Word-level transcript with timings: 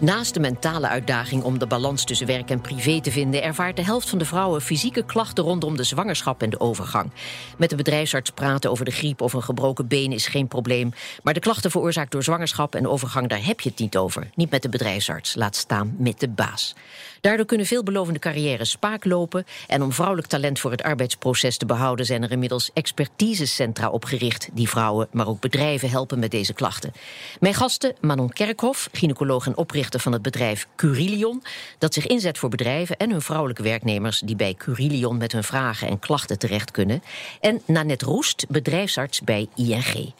Naast 0.00 0.34
de 0.34 0.40
mentale 0.40 0.88
uitdaging 0.88 1.42
om 1.42 1.58
de 1.58 1.66
balans 1.66 2.04
tussen 2.04 2.26
werk 2.26 2.50
en 2.50 2.60
privé 2.60 3.00
te 3.00 3.10
vinden, 3.10 3.42
ervaart 3.42 3.76
de 3.76 3.84
helft 3.84 4.08
van 4.08 4.18
de 4.18 4.24
vrouwen 4.24 4.62
fysieke 4.62 5.04
klachten 5.04 5.44
rondom 5.44 5.76
de 5.76 5.84
zwangerschap 5.84 6.42
en 6.42 6.50
de 6.50 6.60
overgang. 6.60 7.10
Met 7.58 7.70
de 7.70 7.76
bedrijfsarts 7.76 8.30
praten 8.30 8.70
over 8.70 8.84
de 8.84 8.90
griep 8.90 9.20
of 9.20 9.32
een 9.32 9.42
gebroken 9.42 9.86
been 9.86 10.12
is 10.12 10.26
geen 10.26 10.48
probleem. 10.48 10.92
Maar 11.22 11.34
de 11.34 11.40
klachten 11.40 11.70
veroorzaakt 11.70 12.12
door 12.12 12.22
zwangerschap 12.22 12.74
en 12.74 12.88
overgang, 12.88 13.28
daar 13.28 13.44
heb 13.44 13.60
je 13.60 13.68
het 13.68 13.78
niet 13.78 13.96
over. 13.96 14.30
Niet 14.34 14.50
met 14.50 14.62
de 14.62 14.68
bedrijfsarts, 14.68 15.34
laat 15.34 15.56
staan 15.56 15.94
met 15.98 16.20
de 16.20 16.28
baas. 16.28 16.74
Daardoor 17.20 17.46
kunnen 17.46 17.66
veelbelovende 17.66 18.18
carrières 18.18 18.70
spaak 18.70 19.04
lopen. 19.04 19.46
En 19.66 19.82
om 19.82 19.92
vrouwelijk 19.92 20.28
talent 20.28 20.58
voor 20.60 20.70
het 20.70 20.82
arbeidsproces 20.82 21.56
te 21.56 21.66
behouden, 21.66 22.06
zijn 22.06 22.22
er 22.22 22.30
inmiddels 22.30 22.70
expertisecentra 22.72 23.88
opgericht 23.90 24.48
die 24.52 24.68
vrouwen, 24.68 25.08
maar 25.12 25.28
ook 25.28 25.40
bedrijven 25.40 25.90
helpen 25.90 26.18
met 26.18 26.30
deze 26.30 26.52
klachten. 26.52 26.92
Mijn 27.40 27.54
gasten 27.54 27.94
Manon 28.00 28.30
Kerkhoff, 28.30 28.88
gynaecoloog 28.92 29.46
en 29.46 29.56
oprichter 29.56 30.00
van 30.00 30.12
het 30.12 30.22
bedrijf 30.22 30.66
Curilion, 30.76 31.42
dat 31.78 31.94
zich 31.94 32.06
inzet 32.06 32.38
voor 32.38 32.48
bedrijven 32.48 32.96
en 32.96 33.10
hun 33.10 33.22
vrouwelijke 33.22 33.62
werknemers 33.62 34.20
die 34.20 34.36
bij 34.36 34.54
Curilion 34.54 35.16
met 35.16 35.32
hun 35.32 35.44
vragen 35.44 35.88
en 35.88 35.98
klachten 35.98 36.38
terecht 36.38 36.70
kunnen. 36.70 37.02
En 37.40 37.62
Nanette 37.66 38.04
Roest, 38.04 38.46
bedrijfsarts 38.48 39.20
bij 39.20 39.48
ING. 39.54 40.12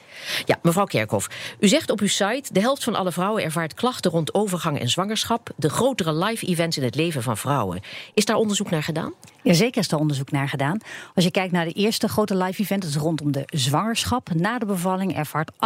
Ja, 0.45 0.59
mevrouw 0.63 0.85
Kerkhoff, 0.85 1.29
u 1.61 1.69
zegt 1.69 1.91
op 1.91 2.01
uw 2.01 2.09
site: 2.09 2.53
de 2.53 2.61
helft 2.61 2.85
van 2.85 2.95
alle 2.95 3.13
vrouwen 3.13 3.43
ervaart 3.43 3.75
klachten 3.75 4.11
rond 4.11 4.35
overgang 4.35 4.81
en 4.81 4.89
zwangerschap. 4.89 5.51
De 5.57 5.69
grotere 5.69 6.15
live 6.15 6.47
events 6.47 6.77
in 6.77 6.83
het 6.83 6.90
leven 6.95 7.23
van 7.23 7.37
vrouwen. 7.37 7.81
Is 8.15 8.25
daar 8.25 8.37
onderzoek 8.37 8.71
naar 8.71 8.83
gedaan? 8.83 9.13
Jazeker 9.43 9.81
is 9.81 9.89
daar 9.89 10.01
onderzoek 10.01 10.31
naar 10.31 10.49
gedaan. 10.49 10.79
Als 11.15 11.25
je 11.25 11.31
kijkt 11.31 11.53
naar 11.53 11.65
de 11.65 11.73
eerste 11.73 12.09
grote 12.09 12.37
live 12.37 12.63
event, 12.63 12.83
dat 12.83 12.91
is 12.91 12.97
rondom 12.97 13.33
de 13.33 13.43
zwangerschap. 13.47 14.35
Na 14.35 14.59
de 14.59 14.67
bevalling 14.67 15.17
ervaart 15.17 15.51
38% 15.53 15.57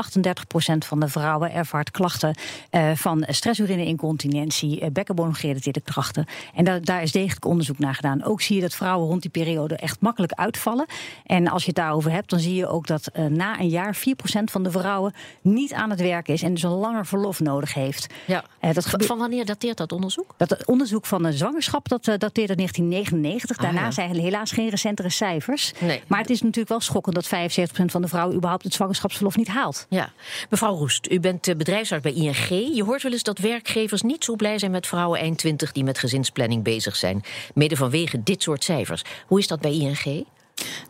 van 0.78 1.00
de 1.00 1.08
vrouwen 1.08 1.52
ervaart 1.52 1.90
klachten 1.90 2.36
uh, 2.70 2.90
van 2.94 3.24
stressurine-incontinentie, 3.28 4.80
uh, 4.80 4.88
bekkenbodemgerelateerde 4.92 5.80
klachten. 5.80 6.26
En 6.54 6.64
da 6.64 6.78
daar 6.78 7.02
is 7.02 7.12
degelijk 7.12 7.44
onderzoek 7.44 7.78
naar 7.78 7.94
gedaan. 7.94 8.24
Ook 8.24 8.40
zie 8.40 8.56
je 8.56 8.62
dat 8.62 8.74
vrouwen 8.74 9.08
rond 9.08 9.22
die 9.22 9.30
periode 9.30 9.76
echt 9.76 10.00
makkelijk 10.00 10.32
uitvallen. 10.32 10.86
En 11.26 11.48
als 11.48 11.62
je 11.62 11.68
het 11.68 11.76
daarover 11.76 12.10
hebt, 12.10 12.30
dan 12.30 12.38
zie 12.38 12.54
je 12.54 12.66
ook 12.66 12.86
dat 12.86 13.10
uh, 13.16 13.26
na 13.26 13.60
een 13.60 13.68
jaar 13.68 13.96
4% 13.96 14.00
van 14.44 14.62
de 14.62 14.70
vrouwen 14.70 15.14
niet 15.40 15.72
aan 15.72 15.90
het 15.90 16.00
werk 16.00 16.28
is 16.28 16.42
en 16.42 16.54
dus 16.54 16.62
een 16.62 16.70
langer 16.70 17.06
verlof 17.06 17.40
nodig 17.40 17.74
heeft. 17.74 18.06
Ja. 18.26 18.44
dat 18.60 18.86
van 18.88 19.18
wanneer 19.18 19.44
dateert 19.44 19.76
dat 19.76 19.92
onderzoek? 19.92 20.34
Dat 20.36 20.64
onderzoek 20.64 21.06
van 21.06 21.22
de 21.22 21.32
zwangerschap 21.32 21.88
dat 21.88 22.04
dateert 22.04 22.48
uit 22.48 22.58
1999. 22.58 23.63
Daarna 23.64 23.80
ah, 23.80 23.86
ja. 23.86 23.90
zijn 23.90 24.14
helaas 24.14 24.52
geen 24.52 24.68
recentere 24.68 25.10
cijfers. 25.10 25.72
Nee. 25.80 26.02
Maar 26.06 26.20
het 26.20 26.30
is 26.30 26.40
natuurlijk 26.40 26.68
wel 26.68 26.80
schokkend 26.80 27.14
dat 27.14 27.26
75% 27.26 27.84
van 27.84 28.02
de 28.02 28.08
vrouwen 28.08 28.36
überhaupt 28.36 28.64
het 28.64 28.74
zwangerschapsverlof 28.74 29.36
niet 29.36 29.48
haalt. 29.48 29.86
Ja. 29.88 30.12
Mevrouw 30.50 30.76
Roest, 30.76 31.10
u 31.10 31.20
bent 31.20 31.56
bedrijfsarts 31.56 32.02
bij 32.02 32.12
ING. 32.12 32.48
Je 32.74 32.84
hoort 32.84 33.02
wel 33.02 33.12
eens 33.12 33.22
dat 33.22 33.38
werkgevers 33.38 34.02
niet 34.02 34.24
zo 34.24 34.36
blij 34.36 34.58
zijn 34.58 34.70
met 34.70 34.86
vrouwen 34.86 35.20
eind 35.20 35.38
20 35.38 35.72
die 35.72 35.84
met 35.84 35.98
gezinsplanning 35.98 36.62
bezig 36.62 36.96
zijn. 36.96 37.22
Mede 37.54 37.76
vanwege 37.76 38.22
dit 38.22 38.42
soort 38.42 38.64
cijfers. 38.64 39.02
Hoe 39.26 39.38
is 39.38 39.46
dat 39.46 39.60
bij 39.60 39.72
ING? 39.72 40.26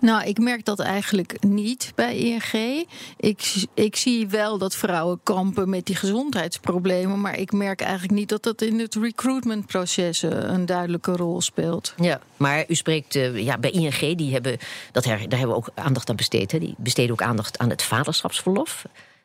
Nou, 0.01 0.25
ik 0.25 0.39
merk 0.39 0.65
dat 0.65 0.81
eigenlijk 0.81 1.43
niet 1.43 1.93
bij 1.95 2.17
ING. 2.17 2.87
Ik, 3.17 3.65
ik 3.75 3.97
zie 3.97 4.29
wel 4.29 4.59
dat 4.59 4.75
vrouwen 4.75 5.21
kampen 5.23 5.69
met 5.69 5.87
die 5.87 5.97
gezondheidsproblemen. 5.97 7.21
Maar 7.21 7.39
ik 7.39 7.53
merk 7.53 7.81
eigenlijk 7.81 8.13
niet 8.13 8.29
dat 8.29 8.43
dat 8.43 8.63
in 8.63 8.79
het 8.79 8.95
recruitmentproces 8.95 10.23
een 10.23 10.67
duidelijke 10.67 11.13
rol 11.13 11.41
speelt. 11.41 11.95
Ja, 11.97 12.21
maar 12.37 12.65
u 12.69 12.75
spreekt 12.75 13.15
uh, 13.15 13.39
ja, 13.39 13.59
bij 13.59 13.71
ING, 13.71 14.17
die 14.17 14.33
hebben, 14.33 14.59
dat 14.93 15.05
daar 15.05 15.19
hebben 15.19 15.49
we 15.49 15.55
ook 15.55 15.71
aandacht 15.75 16.11
aan 16.11 16.17
besteed. 16.17 16.53
Hè. 16.53 16.59
Die 16.59 16.75
besteden 16.79 17.13
ook 17.13 17.23
aandacht 17.23 17.59
aan 17.59 17.71
het 17.71 17.83
vaderschapsverlof. 17.83 18.85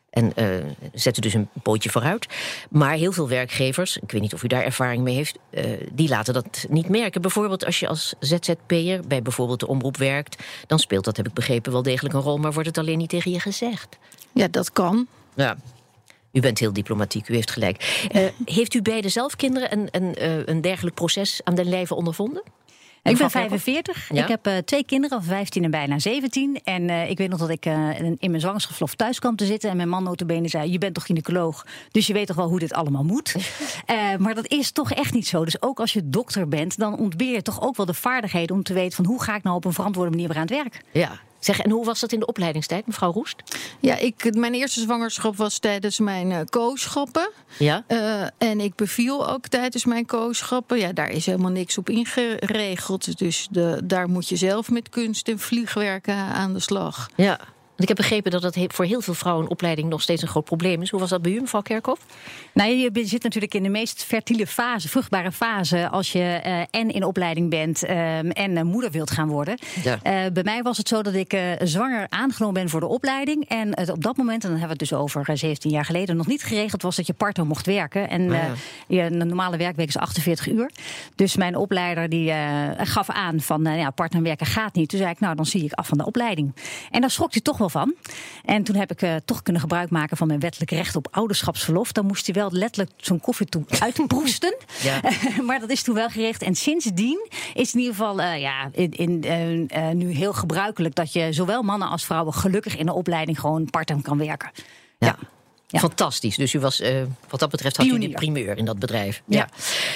En 0.10 0.32
uh, 0.36 0.66
zetten 0.94 1.22
dus 1.22 1.34
een 1.34 1.50
pootje 1.64 1.90
vooruit. 1.90 2.28
Maar 2.70 2.94
heel 2.94 3.12
veel 3.12 3.28
werkgevers, 3.28 3.98
ik 3.98 4.12
weet 4.12 4.22
niet 4.22 4.34
of 4.34 4.44
u 4.44 4.48
daar 4.48 4.64
ervaring 4.64 5.04
mee 5.04 5.16
heeft, 5.16 5.38
uh, 5.52 5.64
die 5.92 6.10
laten 6.10 6.34
dat 6.34 6.66
niet 6.70 6.90
merken. 6.90 7.22
Bijvoorbeeld 7.22 7.66
als 7.66 7.80
je 7.80 7.88
als 7.88 8.14
ZZP'er 8.20 9.08
bij 9.08 9.22
bijvoorbeeld 9.22 9.60
de 9.60 9.68
omroep 9.68 9.98
werkt, 9.98 10.44
dan 10.68 10.80
speelt 10.80 11.06
dat, 11.06 11.18
heb 11.18 11.28
ik 11.28 11.34
begrepen, 11.34 11.72
wel 11.72 11.84
degelijk 11.84 12.16
een 12.16 12.22
rol, 12.22 12.38
maar 12.38 12.54
wordt 12.54 12.68
het 12.68 12.78
alleen 12.78 12.98
niet 12.98 13.10
tegen 13.10 13.32
je 13.32 13.40
gezegd. 13.40 13.98
Ja, 14.34 14.48
dat 14.48 14.72
kan. 14.72 15.08
Ja. 15.36 15.58
U 16.32 16.40
bent 16.40 16.60
heel 16.60 16.74
diplomatiek, 16.74 17.28
u 17.28 17.34
heeft 17.34 17.52
gelijk. 17.52 18.08
Uh, 18.16 18.26
heeft 18.46 18.74
u 18.74 18.82
beide 18.82 19.10
zelf 19.10 19.36
kinderen 19.36 19.72
en, 19.72 19.90
en 19.92 20.14
een 20.50 20.62
dergelijk 20.62 20.96
proces 20.96 21.42
aan 21.44 21.56
den 21.56 21.70
lijve 21.70 21.96
ondervonden? 21.96 22.44
Ik 23.04 23.18
ben 23.18 23.30
45. 23.32 24.12
Ik 24.12 24.28
heb 24.28 24.48
uh, 24.48 24.58
twee 24.58 24.86
kinderen, 24.86 25.24
van 25.24 25.36
15 25.36 25.64
en 25.64 25.72
bijna 25.72 26.00
17. 26.00 26.60
En 26.64 26.90
uh, 26.90 27.10
ik 27.10 27.18
weet 27.18 27.30
nog 27.30 27.40
dat 27.40 27.50
ik 27.50 27.66
uh, 27.66 28.00
in 28.00 28.18
mijn 28.20 28.40
zwangerschapsverlof 28.40 28.96
thuis 28.96 29.20
kwam 29.20 29.36
te 29.36 29.46
zitten. 29.46 29.70
En 29.70 29.78
mijn 29.78 29.90
man 29.90 30.04
notabene 30.04 30.48
zei, 30.48 30.72
je 30.72 30.78
bent 30.78 30.94
toch 30.94 31.06
gynaecoloog? 31.06 31.66
Dus 31.92 32.08
je 32.08 32.14
weet 32.14 32.28
toch 32.28 32.36
wel 32.36 32.48
hoe 32.48 32.60
dit 32.60 32.74
allemaal 32.74 33.04
moet? 33.04 33.36
maar 34.24 34.36
dat 34.36 34.48
is 34.48 34.72
toch 34.72 34.92
echt 34.92 35.14
niet 35.14 35.28
zo. 35.28 35.46
Dus 35.46 35.62
ook 35.62 35.80
als 35.80 35.94
je 35.94 36.10
dokter 36.10 36.48
bent, 36.48 36.78
dan 36.78 36.98
ontbeer 36.98 37.34
je 37.34 37.42
toch 37.42 37.62
ook 37.62 37.76
wel 37.76 37.86
de 37.86 37.94
vaardigheden... 37.94 38.56
om 38.56 38.64
te 38.64 38.74
weten 38.74 38.96
van 38.96 39.06
hoe 39.06 39.24
ga 39.24 39.36
ik 39.36 39.44
nou 39.44 39.56
op 39.56 39.66
een 39.66 39.74
verantwoorde 39.74 40.10
manier 40.12 40.28
weer 40.28 40.38
aan 40.38 40.42
het 40.42 40.52
werk. 40.52 40.82
Ja, 40.92 41.20
Zeg, 41.40 41.60
en 41.60 41.72
hoe 41.72 41.86
was 41.86 42.00
dat 42.00 42.12
in 42.12 42.20
de 42.20 42.26
opleidingstijd, 42.26 42.88
mevrouw 42.88 43.12
Roest? 43.12 43.36
Ja, 43.80 43.98
ik, 43.98 44.36
mijn 44.36 44.54
eerste 44.54 44.80
zwangerschap 44.80 45.36
was 45.36 45.60
tijdens 45.60 46.00
mijn 46.00 46.32
uh, 46.32 46.40
kooschappen. 46.50 47.30
Ja? 47.58 47.84
Uh, 47.88 48.22
en 48.38 48.60
ik 48.60 48.76
beviel 48.76 49.30
ook 49.30 49.48
tijdens 49.48 49.86
mijn 49.86 50.06
kooschappen. 50.06 50.78
Ja, 50.80 50.94
daar 50.94 51.10
is 51.10 51.26
helemaal 51.26 51.52
niks 51.52 51.78
op 51.78 51.90
ingeregeld. 51.90 53.18
Dus 53.18 53.48
de, 53.52 53.82
daar 53.84 54.10
moet 54.10 54.30
je 54.30 54.36
zelf 54.36 54.70
met 54.70 54.90
kunst 54.90 55.28
en 55.28 55.40
vliegwerken 55.40 56.16
aan 56.16 56.54
de 56.54 56.60
slag. 56.60 57.10
Ja. 57.16 57.40
Ik 57.80 57.88
heb 57.88 57.98
begrepen 57.98 58.32
dat 58.32 58.42
dat 58.42 58.58
voor 58.68 58.86
heel 58.86 59.02
veel 59.02 59.14
vrouwen 59.14 59.46
een 59.46 59.52
opleiding 59.52 59.90
nog 59.90 60.02
steeds 60.02 60.22
een 60.22 60.28
groot 60.28 60.44
probleem 60.44 60.82
is. 60.82 60.90
Hoe 60.90 61.00
was 61.00 61.10
dat 61.10 61.22
bij 61.22 61.32
u, 61.32 61.40
mevrouw 61.40 61.62
Kerkhoff? 61.62 62.06
Nou, 62.54 62.70
je 62.70 62.92
zit 63.06 63.24
natuurlijk 63.24 63.54
in 63.54 63.64
de 63.64 63.70
meest 63.70 64.04
fertiele 64.04 64.48
fase, 64.48 64.90
vruchtbare 64.90 65.32
fase, 65.32 65.90
als 65.90 66.12
je 66.12 66.42
uh, 66.46 66.62
en 66.72 66.90
in 66.90 67.04
opleiding 67.04 67.50
bent 67.50 67.84
uh, 67.84 68.18
en 68.18 68.52
uh, 68.52 68.62
moeder 68.62 68.92
wilt 68.92 69.12
gaan 69.12 69.28
worden. 69.28 69.58
Ja. 69.84 70.32
bij 70.32 70.44
mij 70.44 70.62
was 70.62 70.78
het 70.78 70.88
zo 70.88 71.02
dat 71.02 71.14
ik 71.14 71.38
zwanger 71.64 72.06
aangenomen 72.10 72.54
ben 72.62 72.70
voor 72.70 72.80
de 72.80 72.86
opleiding. 72.86 73.50
En 73.50 73.80
het 73.80 73.90
op 73.90 74.04
dat 74.04 74.18
moment, 74.18 74.44
en 74.44 74.50
dan 74.50 74.60
hebben 74.60 74.78
we 74.78 74.84
het 74.84 74.90
dus 74.90 75.00
over 75.00 75.38
17 75.38 75.72
jaar 75.72 75.86
geleden, 75.86 76.16
nog 76.16 76.28
niet 76.28 76.44
geregeld 76.44 76.82
was 76.82 76.96
dat 76.96 77.08
je 77.08 77.14
partner 77.14 77.46
mocht 77.46 77.66
werken. 77.66 78.10
En 78.10 78.32
ja. 78.32 78.54
je, 78.88 79.02
een 79.02 79.18
normale 79.28 79.58
werkweek 79.58 79.88
is 79.88 79.98
48 79.98 80.50
uur. 80.50 80.72
Dus 81.16 81.36
mijn 81.36 81.56
opleider 81.56 82.10
die 82.10 82.34
gaf 82.78 83.10
aan 83.10 83.40
van 83.40 83.64
ja, 83.64 83.90
partner 83.90 84.22
werken 84.22 84.46
gaat 84.46 84.76
niet. 84.76 84.90
Toen 84.90 85.00
zei 85.00 85.12
ik, 85.12 85.20
nou 85.20 85.36
dan 85.36 85.46
zie 85.46 85.64
ik 85.64 85.74
af 85.74 85.88
van 85.88 85.98
de 85.98 86.06
opleiding. 86.06 86.56
En 86.92 87.02
daar 87.02 87.12
schrok 87.12 87.32
hij 87.32 87.42
toch 87.42 87.58
wel 87.58 87.69
van. 87.70 87.96
En 88.46 88.64
toen 88.64 88.76
heb 88.76 88.92
ik 88.92 89.02
uh, 89.02 89.16
toch 89.26 89.44
kunnen 89.44 89.62
gebruik 89.62 89.90
maken 89.90 90.18
van 90.18 90.28
mijn 90.28 90.40
wettelijk 90.40 90.72
recht 90.72 90.96
op 90.96 91.08
ouderschapsverlof. 91.12 91.92
Dan 91.92 92.06
moest 92.06 92.26
hij 92.26 92.36
wel 92.36 92.52
letterlijk 92.52 92.92
zo'n 92.98 93.20
koffie 93.20 93.46
toe 93.48 93.64
uitproesten. 93.80 94.56
ja. 94.82 95.02
maar 95.48 95.60
dat 95.60 95.70
is 95.70 95.84
toen 95.84 95.96
wel 95.96 96.10
geregeld. 96.10 96.42
En 96.42 96.56
sindsdien 96.56 97.28
is 97.54 97.66
het 97.66 97.74
in 97.74 97.80
ieder 97.80 97.96
geval 97.96 98.20
uh, 98.20 98.40
ja, 98.40 98.70
in, 98.72 98.92
in, 98.92 99.24
uh, 99.76 99.90
nu 99.90 100.12
heel 100.12 100.34
gebruikelijk 100.34 100.96
dat 100.96 101.14
je 101.14 101.34
zowel 101.34 101.62
mannen 101.62 101.90
als 101.90 102.06
vrouwen 102.06 102.34
gelukkig 102.34 102.78
in 102.78 102.86
de 102.86 102.94
opleiding 102.94 103.40
gewoon 103.40 103.70
part-time 103.70 104.02
kan 104.02 104.18
werken. 104.18 104.52
ja. 104.98 105.08
ja. 105.08 105.16
Ja. 105.72 105.80
Fantastisch. 105.80 106.36
Dus 106.36 106.54
u 106.54 106.60
was, 106.60 106.82
uh, 106.82 107.02
wat 107.30 107.40
dat 107.40 107.50
betreft, 107.50 107.78
had 107.78 107.86
u 107.86 108.00
de 108.00 108.10
primeur 108.10 108.58
in 108.58 108.66
dat 108.66 108.80
bedrijf. 108.80 109.22
Ja. 109.26 109.38
ja. 109.38 109.50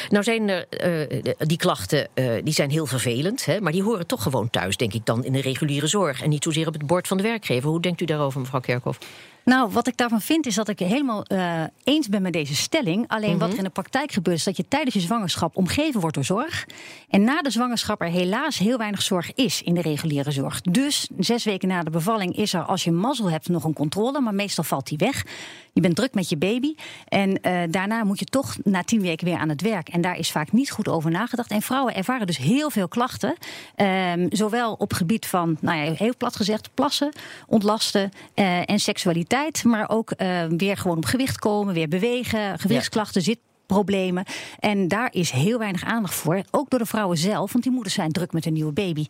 Nou 0.09 0.23
zijn 0.23 0.49
er 0.49 0.65
uh, 1.11 1.33
die 1.37 1.57
klachten, 1.57 2.07
uh, 2.13 2.33
die 2.43 2.53
zijn 2.53 2.69
heel 2.69 2.85
vervelend, 2.85 3.45
hè, 3.45 3.61
maar 3.61 3.71
die 3.71 3.83
horen 3.83 4.07
toch 4.07 4.23
gewoon 4.23 4.49
thuis, 4.49 4.77
denk 4.77 4.93
ik, 4.93 5.05
dan 5.05 5.23
in 5.23 5.33
de 5.33 5.41
reguliere 5.41 5.87
zorg 5.87 6.21
en 6.21 6.29
niet 6.29 6.43
zozeer 6.43 6.67
op 6.67 6.73
het 6.73 6.87
bord 6.87 7.07
van 7.07 7.17
de 7.17 7.23
werkgever. 7.23 7.69
Hoe 7.69 7.81
denkt 7.81 8.01
u 8.01 8.05
daarover, 8.05 8.39
mevrouw 8.39 8.59
Kerkhoff? 8.59 8.99
Nou, 9.45 9.69
wat 9.71 9.87
ik 9.87 9.97
daarvan 9.97 10.21
vind 10.21 10.45
is 10.45 10.55
dat 10.55 10.67
ik 10.67 10.79
helemaal 10.79 11.25
uh, 11.27 11.63
eens 11.83 12.09
ben 12.09 12.21
met 12.21 12.33
deze 12.33 12.55
stelling. 12.55 13.07
Alleen 13.07 13.23
mm 13.23 13.31
-hmm. 13.31 13.39
wat 13.39 13.51
er 13.51 13.57
in 13.57 13.63
de 13.63 13.69
praktijk 13.69 14.11
gebeurt 14.11 14.37
is 14.37 14.43
dat 14.43 14.57
je 14.57 14.67
tijdens 14.67 14.93
je 14.93 15.01
zwangerschap 15.01 15.55
omgeven 15.55 15.99
wordt 15.99 16.15
door 16.15 16.25
zorg. 16.25 16.65
En 17.09 17.23
na 17.23 17.41
de 17.41 17.49
zwangerschap 17.49 18.01
er 18.01 18.07
helaas 18.07 18.57
heel 18.57 18.77
weinig 18.77 19.01
zorg 19.01 19.33
is 19.33 19.61
in 19.61 19.73
de 19.73 19.81
reguliere 19.81 20.31
zorg. 20.31 20.61
Dus 20.61 21.09
zes 21.17 21.43
weken 21.43 21.67
na 21.67 21.83
de 21.83 21.89
bevalling 21.89 22.37
is 22.37 22.53
er, 22.53 22.61
als 22.61 22.83
je 22.83 22.91
mazzel 22.91 23.29
hebt, 23.29 23.49
nog 23.49 23.63
een 23.63 23.73
controle. 23.73 24.21
Maar 24.21 24.33
meestal 24.33 24.63
valt 24.63 24.87
die 24.87 24.97
weg. 24.97 25.25
Je 25.73 25.81
bent 25.81 25.95
druk 25.95 26.13
met 26.13 26.29
je 26.29 26.37
baby. 26.37 26.75
En 27.07 27.29
uh, 27.29 27.61
daarna 27.69 28.03
moet 28.03 28.19
je 28.19 28.25
toch 28.25 28.55
na 28.63 28.83
tien 28.83 29.01
weken 29.01 29.27
weer 29.27 29.37
aan 29.37 29.49
het 29.49 29.61
werk. 29.61 29.89
En 29.89 30.01
daar 30.01 30.17
is 30.17 30.31
vaak 30.31 30.51
niet 30.51 30.71
goed 30.71 30.87
over 30.87 31.11
nagedacht. 31.11 31.51
En 31.51 31.61
vrouwen 31.61 31.95
ervaren 31.95 32.27
dus 32.27 32.37
heel 32.37 32.69
veel 32.69 32.87
klachten. 32.87 33.35
Um, 33.75 34.27
zowel 34.29 34.73
op 34.73 34.93
gebied 34.93 35.25
van, 35.25 35.57
nou 35.61 35.77
ja, 35.77 35.93
heel 35.93 36.13
plat 36.17 36.35
gezegd, 36.35 36.69
plassen, 36.73 37.11
ontlasten 37.47 38.11
uh, 38.35 38.69
en 38.69 38.79
seksualiteit 38.79 39.63
maar 39.63 39.89
ook 39.89 40.13
uh, 40.17 40.43
weer 40.57 40.77
gewoon 40.77 40.97
op 40.97 41.05
gewicht 41.05 41.39
komen, 41.39 41.73
weer 41.73 41.87
bewegen, 41.87 42.59
gewichtsklachten, 42.59 43.21
ja. 43.21 43.27
zitproblemen. 43.27 44.25
En 44.59 44.87
daar 44.87 45.09
is 45.11 45.31
heel 45.31 45.59
weinig 45.59 45.83
aandacht 45.83 46.13
voor, 46.13 46.43
ook 46.51 46.69
door 46.69 46.79
de 46.79 46.85
vrouwen 46.85 47.17
zelf, 47.17 47.51
want 47.51 47.63
die 47.63 47.73
moeders 47.73 47.95
zijn 47.95 48.11
druk 48.11 48.33
met 48.33 48.45
een 48.45 48.53
nieuwe 48.53 48.71
baby. 48.71 49.05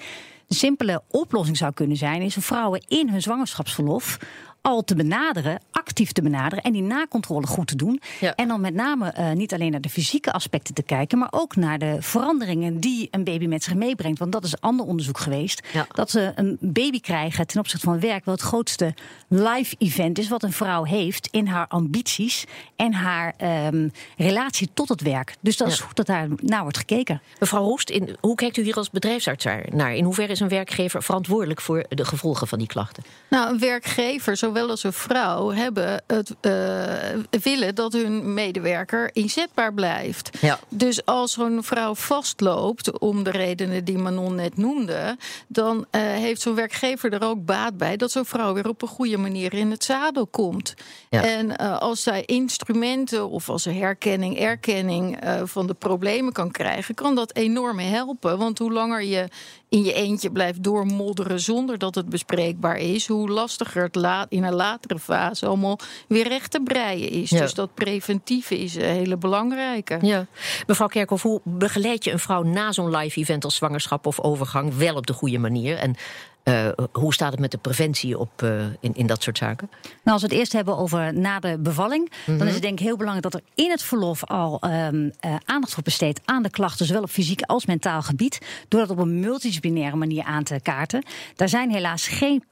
Een 0.47 0.55
simpele 0.55 1.01
oplossing 1.09 1.57
zou 1.57 1.73
kunnen 1.73 1.97
zijn, 1.97 2.21
is 2.21 2.35
vrouwen 2.39 2.83
in 2.87 3.09
hun 3.09 3.21
zwangerschapsverlof 3.21 4.17
al 4.63 4.83
te 4.83 4.95
benaderen, 4.95 5.59
actief 5.71 6.11
te 6.11 6.21
benaderen 6.21 6.63
en 6.63 6.71
die 6.71 6.81
nakontrole 6.81 7.47
goed 7.47 7.67
te 7.67 7.75
doen. 7.75 8.01
Ja. 8.19 8.35
En 8.35 8.47
dan 8.47 8.61
met 8.61 8.73
name 8.73 9.09
eh, 9.09 9.31
niet 9.31 9.53
alleen 9.53 9.71
naar 9.71 9.81
de 9.81 9.89
fysieke 9.89 10.31
aspecten 10.31 10.73
te 10.73 10.83
kijken, 10.83 11.17
maar 11.17 11.27
ook 11.31 11.55
naar 11.55 11.79
de 11.79 11.97
veranderingen 11.99 12.79
die 12.79 13.07
een 13.11 13.23
baby 13.23 13.45
met 13.47 13.63
zich 13.63 13.73
meebrengt. 13.73 14.19
Want 14.19 14.31
dat 14.31 14.43
is 14.43 14.61
ander 14.61 14.85
onderzoek 14.85 15.17
geweest. 15.17 15.67
Ja. 15.73 15.87
Dat 15.91 16.09
ze 16.09 16.31
een 16.35 16.57
baby 16.59 16.99
krijgen 16.99 17.47
ten 17.47 17.59
opzichte 17.59 17.85
van 17.85 17.99
werk 17.99 18.25
wel 18.25 18.33
het 18.33 18.43
grootste 18.43 18.93
live 19.27 19.75
event 19.77 20.17
is 20.17 20.27
wat 20.27 20.43
een 20.43 20.51
vrouw 20.51 20.83
heeft 20.83 21.27
in 21.31 21.47
haar 21.47 21.67
ambities 21.67 22.45
en 22.75 22.93
haar 22.93 23.33
ehm, 23.37 23.89
relatie 24.17 24.69
tot 24.73 24.89
het 24.89 25.01
werk. 25.01 25.35
Dus 25.39 25.57
dat 25.57 25.67
is 25.67 25.79
goed 25.79 25.95
dat 25.95 26.05
daar 26.05 26.27
naar 26.41 26.61
wordt 26.61 26.77
gekeken. 26.77 27.21
Mevrouw 27.39 27.63
Roest, 27.63 27.89
in, 27.89 28.15
hoe 28.19 28.35
kijkt 28.35 28.57
u 28.57 28.63
hier 28.63 28.75
als 28.75 28.89
bedrijfsarts 28.89 29.45
naar? 29.71 29.95
In 29.95 30.03
hoeverre 30.03 30.31
is 30.31 30.39
een 30.39 30.49
werkgever 30.49 31.03
verantwoordelijk 31.03 31.61
voor 31.61 31.85
de 31.89 32.05
gevolgen 32.05 32.47
van 32.47 32.57
die 32.57 32.67
klachten? 32.67 33.03
Nou, 33.29 33.53
een 33.53 33.59
werkgever, 33.59 34.37
zowel 34.53 34.69
als 34.69 34.83
een 34.83 34.93
vrouw, 34.93 35.51
hebben 35.51 36.03
het, 36.07 36.35
eh, 36.41 37.39
willen 37.41 37.75
dat 37.75 37.93
hun 37.93 38.33
medewerker 38.33 39.09
inzetbaar 39.13 39.73
blijft. 39.73 40.37
Ja. 40.41 40.59
Dus 40.69 41.05
als 41.05 41.31
zo'n 41.31 41.63
vrouw 41.63 41.95
vastloopt, 41.95 42.99
om 42.99 43.23
de 43.23 43.29
redenen 43.29 43.85
die 43.85 43.97
Manon 43.97 44.35
net 44.35 44.57
noemde, 44.57 45.17
dan 45.47 45.85
eh, 45.89 46.01
heeft 46.01 46.41
zo'n 46.41 46.55
werkgever 46.55 47.13
er 47.13 47.23
ook 47.23 47.45
baat 47.45 47.77
bij 47.77 47.97
dat 47.97 48.11
zo'n 48.11 48.25
vrouw 48.25 48.53
weer 48.53 48.67
op 48.67 48.81
een 48.81 48.87
goede 48.87 49.17
manier 49.17 49.53
in 49.53 49.71
het 49.71 49.83
zadel 49.83 50.27
komt. 50.27 50.73
Ja. 51.09 51.23
En 51.23 51.57
eh, 51.57 51.77
als 51.77 52.03
zij 52.03 52.23
instrumenten 52.25 53.29
of 53.29 53.49
als 53.49 53.63
ze 53.63 53.71
herkenning, 53.71 54.39
erkenning 54.39 55.17
van 55.43 55.67
de 55.67 55.73
problemen 55.73 56.33
kan 56.33 56.51
krijgen, 56.51 56.95
kan 56.95 57.15
dat 57.15 57.35
enorm 57.35 57.79
helpen. 57.79 58.37
Want 58.37 58.59
hoe 58.59 58.71
langer 58.71 59.03
je 59.03 59.27
in 59.73 59.83
je 59.83 59.93
eentje 59.93 60.31
blijft 60.31 60.63
doormodderen 60.63 61.39
zonder 61.39 61.77
dat 61.77 61.95
het 61.95 62.09
bespreekbaar 62.09 62.77
is, 62.77 63.07
hoe 63.07 63.29
lastiger 63.29 63.83
het 63.83 63.95
laat, 63.95 64.27
in 64.29 64.43
een 64.43 64.53
latere 64.53 64.99
fase 64.99 65.45
allemaal 65.45 65.79
weer 66.07 66.27
recht 66.27 66.51
te 66.51 66.61
breien 66.63 67.09
is. 67.09 67.29
Ja. 67.29 67.39
Dus 67.39 67.53
dat 67.53 67.73
preventieve 67.73 68.59
is 68.59 68.75
een 68.75 68.83
hele 68.83 69.17
belangrijke. 69.17 69.97
Ja. 70.01 70.25
Mevrouw 70.67 70.87
Kerkhoff, 70.87 71.23
hoe 71.23 71.41
begeleid 71.43 72.03
je 72.03 72.11
een 72.11 72.19
vrouw 72.19 72.43
na 72.43 72.71
zo'n 72.71 72.95
live 72.95 73.19
event 73.19 73.43
als 73.43 73.55
zwangerschap 73.55 74.05
of 74.05 74.19
overgang 74.19 74.75
wel 74.75 74.95
op 74.95 75.07
de 75.07 75.13
goede 75.13 75.37
manier? 75.37 75.77
En 75.77 75.95
eh, 76.43 76.67
hoe 76.91 77.13
staat 77.13 77.31
het 77.31 77.39
met 77.39 77.51
de 77.51 77.57
preventie 77.57 78.17
op, 78.17 78.41
eh, 78.41 78.65
in, 78.79 78.93
in 78.93 79.07
dat 79.07 79.23
soort 79.23 79.37
zaken? 79.37 79.69
Nou, 79.81 79.89
als 80.03 80.21
we 80.21 80.27
het 80.27 80.37
eerst 80.37 80.53
hebben 80.53 80.77
over 80.77 81.13
na 81.13 81.39
de 81.39 81.57
bevalling, 81.59 82.11
dan 82.25 82.47
is 82.47 82.53
het 82.53 82.61
denk 82.61 82.79
ik 82.79 82.85
heel 82.85 82.97
belangrijk 82.97 83.31
dat 83.31 83.41
er 83.41 83.47
in 83.55 83.71
het 83.71 83.83
verlof 83.83 84.25
al 84.25 84.59
ehm, 84.59 85.09
eh, 85.19 85.35
aandacht 85.45 85.71
wordt 85.71 85.83
besteed 85.83 86.21
aan 86.25 86.43
de 86.43 86.49
klachten, 86.49 86.85
zowel 86.85 87.01
op 87.01 87.09
fysiek 87.09 87.41
als 87.41 87.65
mentaal 87.65 88.01
gebied, 88.01 88.65
door 88.67 88.79
dat 88.79 88.89
op 88.89 88.97
een 88.97 89.19
multidisciplinaire 89.19 89.95
manier 89.95 90.23
aan 90.23 90.43
te 90.43 90.59
kaarten. 90.61 91.05
Daar 91.35 91.49
zijn 91.49 91.71
helaas 91.71 92.07
geen 92.07 92.43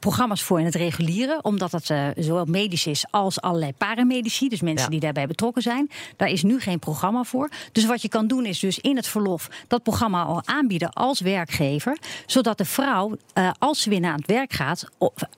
programma's 0.00 0.42
voor 0.42 0.58
in 0.58 0.64
het 0.64 0.74
reguliere, 0.74 1.38
omdat 1.42 1.72
het 1.72 1.90
eh, 1.90 2.06
zowel 2.16 2.44
medisch 2.44 2.86
is 2.86 3.04
als 3.10 3.40
allerlei 3.40 3.72
paramedici, 3.72 4.48
dus 4.48 4.60
mensen 4.60 4.84
Ja. 4.84 4.90
die 4.90 5.00
daarbij 5.00 5.26
betrokken 5.26 5.62
zijn. 5.62 5.90
Daar 6.16 6.28
is 6.28 6.42
nu 6.42 6.60
geen 6.60 6.78
programma 6.78 7.22
voor. 7.22 7.50
Dus 7.72 7.84
wat 7.86 8.02
je 8.02 8.08
kan 8.08 8.26
doen 8.26 8.44
is 8.46 8.58
dus 8.58 8.78
in 8.78 8.96
het 8.96 9.06
verlof 9.06 9.48
dat 9.68 9.82
programma 9.82 10.22
al 10.22 10.42
aanbieden 10.44 10.92
als 10.92 11.20
werkgever, 11.20 11.96
zodat 12.26 12.58
de 12.58 12.64
vrouw, 12.64 13.16
eh, 13.32 13.50
als 13.58 13.80
ze 13.82 13.90
weer 13.90 14.00
naar 14.00 14.14
het 14.14 14.26
werk 14.26 14.52
gaat, 14.52 14.84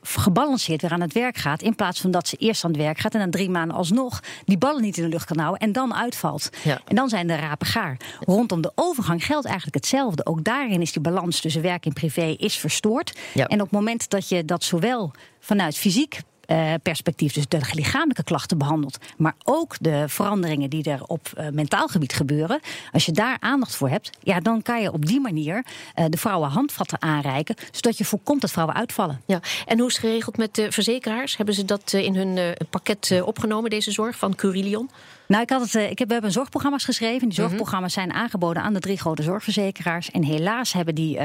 gebalanceerd 0.02 0.82
weer 0.82 0.90
aan 0.92 1.00
het 1.00 1.12
werk 1.12 1.36
gaat, 1.36 1.62
in 1.62 1.74
plaats 1.74 2.00
van 2.00 2.10
dat 2.10 2.28
ze 2.28 2.36
eerst 2.36 2.64
aan 2.64 2.70
het 2.70 2.80
werk 2.80 2.98
gaat 2.98 3.14
en 3.14 3.20
dan 3.20 3.30
drie 3.30 3.50
maanden 3.50 3.76
alsnog 3.76 4.20
die 4.44 4.58
ballen 4.58 4.82
niet 4.82 4.96
in 4.96 5.02
de 5.02 5.08
lucht 5.08 5.24
kan 5.24 5.38
houden 5.38 5.60
en 5.60 5.72
dan 5.72 5.94
uitvalt. 5.94 6.50
Ja. 6.64 6.80
En 6.84 6.96
dan 6.96 7.08
zijn 7.08 7.26
de 7.26 7.34
rapen 7.36 7.66
gaar. 7.66 7.96
Rondom 8.20 8.60
de 8.60 8.72
overgang 8.74 9.24
geldt 9.24 9.46
eigenlijk 9.46 9.76
hetzelfde. 9.76 10.26
Ook 10.26 10.44
daarin 10.44 10.80
is 10.80 10.92
die 10.92 11.02
balans 11.02 11.40
tussen 11.40 11.62
werk 11.62 11.86
en 11.86 11.92
privé 11.92 12.34
is 12.38 12.56
verstoord. 12.56 13.18
Ja. 13.34 13.46
En 13.46 13.56
op 13.60 13.66
het 13.70 13.70
moment 13.74 14.10
dat 14.10 14.28
je 14.28 14.37
dat 14.44 14.64
zowel 14.64 15.12
vanuit 15.40 15.76
fysiek 15.76 16.20
eh, 16.48 16.74
perspectief, 16.82 17.32
dus 17.32 17.48
de 17.48 17.60
lichamelijke 17.72 18.24
klachten 18.24 18.58
behandelt, 18.58 18.98
maar 19.16 19.34
ook 19.44 19.76
de 19.80 20.04
veranderingen 20.08 20.70
die 20.70 20.90
er 20.90 21.04
op 21.06 21.28
eh, 21.36 21.48
mentaal 21.48 21.88
gebied 21.88 22.12
gebeuren. 22.12 22.60
Als 22.92 23.06
je 23.06 23.12
daar 23.12 23.36
aandacht 23.40 23.76
voor 23.76 23.88
hebt, 23.88 24.10
ja, 24.20 24.40
dan 24.40 24.62
kan 24.62 24.82
je 24.82 24.92
op 24.92 25.06
die 25.06 25.20
manier 25.20 25.64
eh, 25.94 26.04
de 26.08 26.16
vrouwen 26.16 26.48
handvatten 26.48 27.02
aanreiken, 27.02 27.54
zodat 27.70 27.98
je 27.98 28.04
voorkomt 28.04 28.40
dat 28.40 28.50
vrouwen 28.50 28.76
uitvallen. 28.76 29.20
Ja. 29.26 29.40
En 29.66 29.78
hoe 29.78 29.88
is 29.88 29.96
het 29.96 30.04
geregeld 30.04 30.36
met 30.36 30.54
de 30.54 30.72
verzekeraars? 30.72 31.36
Hebben 31.36 31.54
ze 31.54 31.64
dat 31.64 31.92
in 31.92 32.14
hun 32.14 32.56
pakket 32.70 33.22
opgenomen, 33.24 33.70
deze 33.70 33.90
zorg 33.90 34.16
van 34.16 34.34
Curilion? 34.34 34.90
Nou, 35.26 35.42
ik 35.42 35.50
had 35.50 35.60
het, 35.60 35.74
ik 35.90 35.98
heb, 35.98 36.08
we 36.08 36.12
hebben 36.12 36.32
zorgprogramma's 36.32 36.84
geschreven. 36.84 37.16
Mhm. 37.16 37.26
Die 37.26 37.38
zorgprogramma's 37.38 37.92
zijn 37.92 38.12
aangeboden 38.12 38.62
aan 38.62 38.74
de 38.74 38.80
drie 38.80 38.98
grote 38.98 39.22
zorgverzekeraars. 39.22 40.10
En 40.10 40.22
helaas 40.22 40.72
hebben 40.72 40.94
die. 40.94 41.18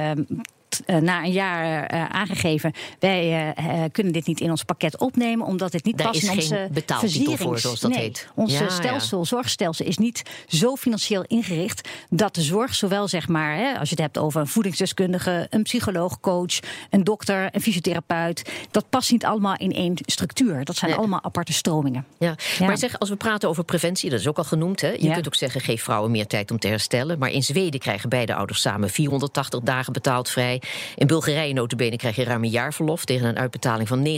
Eh, 0.86 0.98
na 0.98 1.24
een 1.24 1.31
jaar 1.31 1.86
eh, 1.86 2.06
aangegeven, 2.06 2.74
wij 3.00 3.54
eh, 3.54 3.84
kunnen 3.92 4.14
dit 4.14 4.28
niet 4.28 4.40
in 4.40 4.50
ons 4.50 4.64
pakket 4.64 5.00
opnemen, 5.00 5.46
omdat 5.46 5.72
dit 5.72 5.84
niet 5.84 5.98
Daar 5.98 6.08
past 6.08 6.24
in 6.24 6.30
onze 6.30 6.68
betaaltitel 6.72 7.38
voor, 7.38 7.60
zoals 7.60 7.80
dat 7.80 7.92
nee, 7.92 8.00
heet. 8.00 8.28
Ons 8.36 8.54
Ja, 8.54 8.60
ja. 8.60 8.70
stelsel, 8.70 9.25
zorgstelsel 9.25 9.86
is 9.86 9.98
niet 9.98 10.24
zo 10.48 10.75
financieel 10.75 11.24
ingericht 11.28 11.90
dat 12.10 12.36
de 12.36 12.42
zorg, 12.42 12.75
zowel 12.75 13.08
zeg 13.08 13.28
maar, 13.28 13.56
hè, 13.56 13.80
als 13.80 13.90
je 13.90 13.96
het 13.96 14.04
hebt 14.04 14.18
over 14.18 14.42
een 14.42 14.48
voedingsdeskundige, 14.48 15.48
een 15.50 15.64
psycholoog, 15.64 16.20
coach, 16.20 16.60
een 16.90 17.04
dokter, 17.04 17.50
een 17.52 17.62
fysiotherapeut, 17.62 18.52
dat 18.72 18.90
past 18.90 19.12
niet 19.12 19.25
allemaal 19.25 19.58
in 19.58 19.72
één 19.72 19.98
structuur. 20.06 20.64
Dat 20.66 20.75
zijn 20.75 20.92
Nee. 20.92 21.00
allemaal 21.00 21.24
aparte 21.24 21.54
stromingen. 21.54 22.06
Ja. 22.20 22.36
Ja. 22.60 22.66
Maar 22.66 22.78
zeg, 22.78 23.00
als 23.00 23.10
we 23.10 23.16
praten 23.16 23.50
over 23.50 23.64
preventie, 23.64 24.10
dat 24.10 24.20
is 24.20 24.28
ook 24.28 24.38
al 24.38 24.44
genoemd. 24.44 24.81
Hè? 24.81 24.90
Je 24.90 25.12
kunt 25.12 25.28
ook 25.28 25.36
zeggen, 25.36 25.62
geef 25.62 25.84
vrouwen 25.84 26.12
meer 26.12 26.28
tijd 26.28 26.52
om 26.52 26.60
te 26.60 26.68
herstellen. 26.68 27.20
Maar 27.20 27.30
in 27.30 27.44
Zweden 27.44 27.80
krijgen 27.80 28.10
beide 28.10 28.36
ouders 28.36 28.62
samen 28.62 28.90
480 28.90 29.60
dagen 29.60 29.94
betaald 29.94 30.30
vrij. 30.30 30.62
In 30.95 31.07
Bulgarije 31.07 31.54
notabene 31.54 31.98
krijg 31.98 32.15
je 32.15 32.24
ruim 32.24 32.44
een 32.44 32.50
jaar 32.50 32.74
verlof... 32.74 33.06
tegen 33.06 33.27
een 33.27 33.38
uitbetaling 33.38 33.88
van 33.88 34.07
90% 34.07 34.10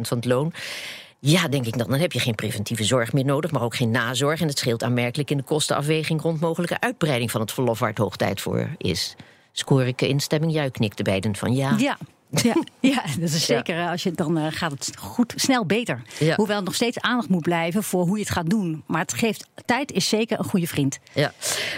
van 0.00 0.16
het 0.16 0.24
loon. 0.24 0.52
Ja, 1.20 1.48
denk 1.48 1.66
ik 1.66 1.78
dan, 1.78 1.88
dan 1.88 1.98
heb 1.98 2.12
je 2.12 2.20
geen 2.20 2.34
preventieve 2.34 2.84
zorg 2.84 3.12
meer 3.12 3.24
nodig... 3.24 3.50
maar 3.50 3.62
ook 3.62 3.76
geen 3.76 3.90
nazorg. 3.90 4.40
En 4.40 4.48
het 4.48 4.58
scheelt 4.58 4.82
aanmerkelijk 4.82 5.30
in 5.30 5.36
de 5.36 5.42
kostenafweging... 5.42 6.22
rond 6.22 6.40
mogelijke 6.40 6.80
uitbreiding 6.80 7.30
van 7.30 7.40
het 7.40 7.52
verlof 7.52 7.78
waar 7.78 7.88
het 7.88 7.98
hoog 7.98 8.16
tijd 8.16 8.40
voor 8.40 8.68
is. 8.76 9.16
Scoor 9.52 9.86
ik 9.86 10.02
instemming? 10.02 10.52
Ja, 10.52 10.64
u 10.64 10.68
knikte 10.68 11.02
beiden 11.02 11.36
van 11.36 11.54
ja. 11.54 11.74
Ja. 11.78 11.98
Ja, 12.30 12.54
ja, 12.92 13.02
dat 13.20 13.30
is 13.30 13.46
zeker. 13.46 13.88
Als 13.88 14.02
je, 14.02 14.12
dan 14.12 14.38
eh, 14.38 14.46
gaat 14.50 14.70
het 14.70 14.92
goed, 14.98 15.32
snel 15.36 15.66
beter. 15.66 16.02
Ja. 16.18 16.34
Hoewel 16.34 16.56
het 16.56 16.64
nog 16.64 16.74
steeds 16.74 17.00
aandacht 17.00 17.28
moet 17.28 17.42
blijven 17.42 17.82
voor 17.82 18.06
hoe 18.06 18.16
je 18.16 18.22
het 18.22 18.32
gaat 18.32 18.50
doen. 18.50 18.82
Maar 18.86 19.00
het 19.00 19.12
geeft 19.12 19.46
tijd 19.64 19.92
is 19.92 20.08
zeker 20.08 20.38
een 20.38 20.44
goede 20.44 20.66
vriend. 20.66 20.98
Ja. 21.12 21.32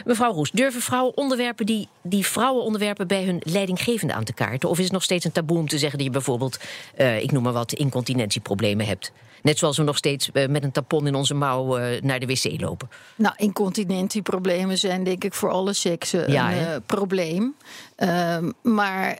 Mevrouw 0.04 0.32
Roes, 0.32 0.50
durven 0.50 0.80
vrouwen 0.80 1.16
onderwerpen 1.16 1.66
die, 1.66 1.88
die 2.02 2.26
vrouwen 2.26 2.64
onderwerpen 2.64 3.06
bij 3.06 3.24
hun 3.24 3.40
leidinggevende 3.44 4.14
aan 4.14 4.24
te 4.24 4.32
kaarten? 4.32 4.68
Of 4.68 4.78
is 4.78 4.84
het 4.84 4.92
nog 4.92 5.02
steeds 5.02 5.24
een 5.24 5.32
taboe 5.32 5.58
om 5.58 5.68
te 5.68 5.78
zeggen 5.78 5.98
dat 5.98 6.06
je 6.06 6.12
bijvoorbeeld, 6.12 6.58
eh, 6.94 7.22
ik 7.22 7.32
noem 7.32 7.42
maar 7.42 7.52
wat, 7.52 7.72
incontinentieproblemen 7.72 8.86
hebt? 8.86 9.12
Net 9.42 9.58
zoals 9.58 9.76
we 9.76 9.82
nog 9.82 9.96
steeds 9.96 10.30
eh, 10.32 10.48
met 10.48 10.64
een 10.64 10.72
tampon 10.72 11.06
in 11.06 11.14
onze 11.14 11.34
mouw 11.34 11.78
eh, 11.78 12.02
naar 12.02 12.20
de 12.20 12.26
wc 12.26 12.60
lopen. 12.60 12.88
Nou, 13.16 13.34
incontinentieproblemen 13.36 14.78
zijn 14.78 15.04
denk 15.04 15.24
ik 15.24 15.34
voor 15.34 15.50
alle 15.50 15.72
seksen 15.72 16.32
Ja, 16.32 16.52
een 16.52 16.66
eh, 16.66 16.76
probleem. 16.86 17.54
Ehm, 17.96 18.50
maar 18.62 19.18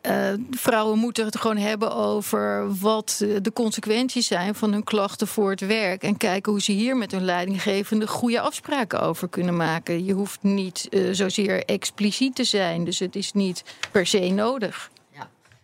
vrouwen 0.51 0.99
moeten 0.99 1.25
het 1.25 1.39
gewoon 1.39 1.57
hebben 1.57 1.95
over 1.95 2.77
wat 2.79 3.25
de 3.43 3.53
consequenties 3.53 4.27
zijn 4.27 4.55
van 4.55 4.73
hun 4.73 4.85
klachten 4.85 5.27
voor 5.27 5.51
het 5.51 5.61
werk. 5.61 6.03
En 6.03 6.17
kijken 6.17 6.53
hoe 6.53 6.61
ze 6.61 6.73
hier 6.73 6.97
met 6.97 7.11
hun 7.11 7.25
leidinggevende 7.25 8.07
goede 8.07 8.41
afspraken 8.41 9.01
over 9.01 9.29
kunnen 9.29 9.57
maken. 9.57 10.05
Je 10.05 10.13
hoeft 10.13 10.39
niet 10.43 10.89
eh, 10.91 11.01
zozeer 11.13 11.65
expliciet 11.65 12.35
te 12.35 12.45
zijn, 12.45 12.85
dus 12.85 12.99
het 12.99 13.17
is 13.17 13.33
niet 13.33 13.65
per 13.91 14.07
se 14.07 14.29
nodig. 14.29 14.91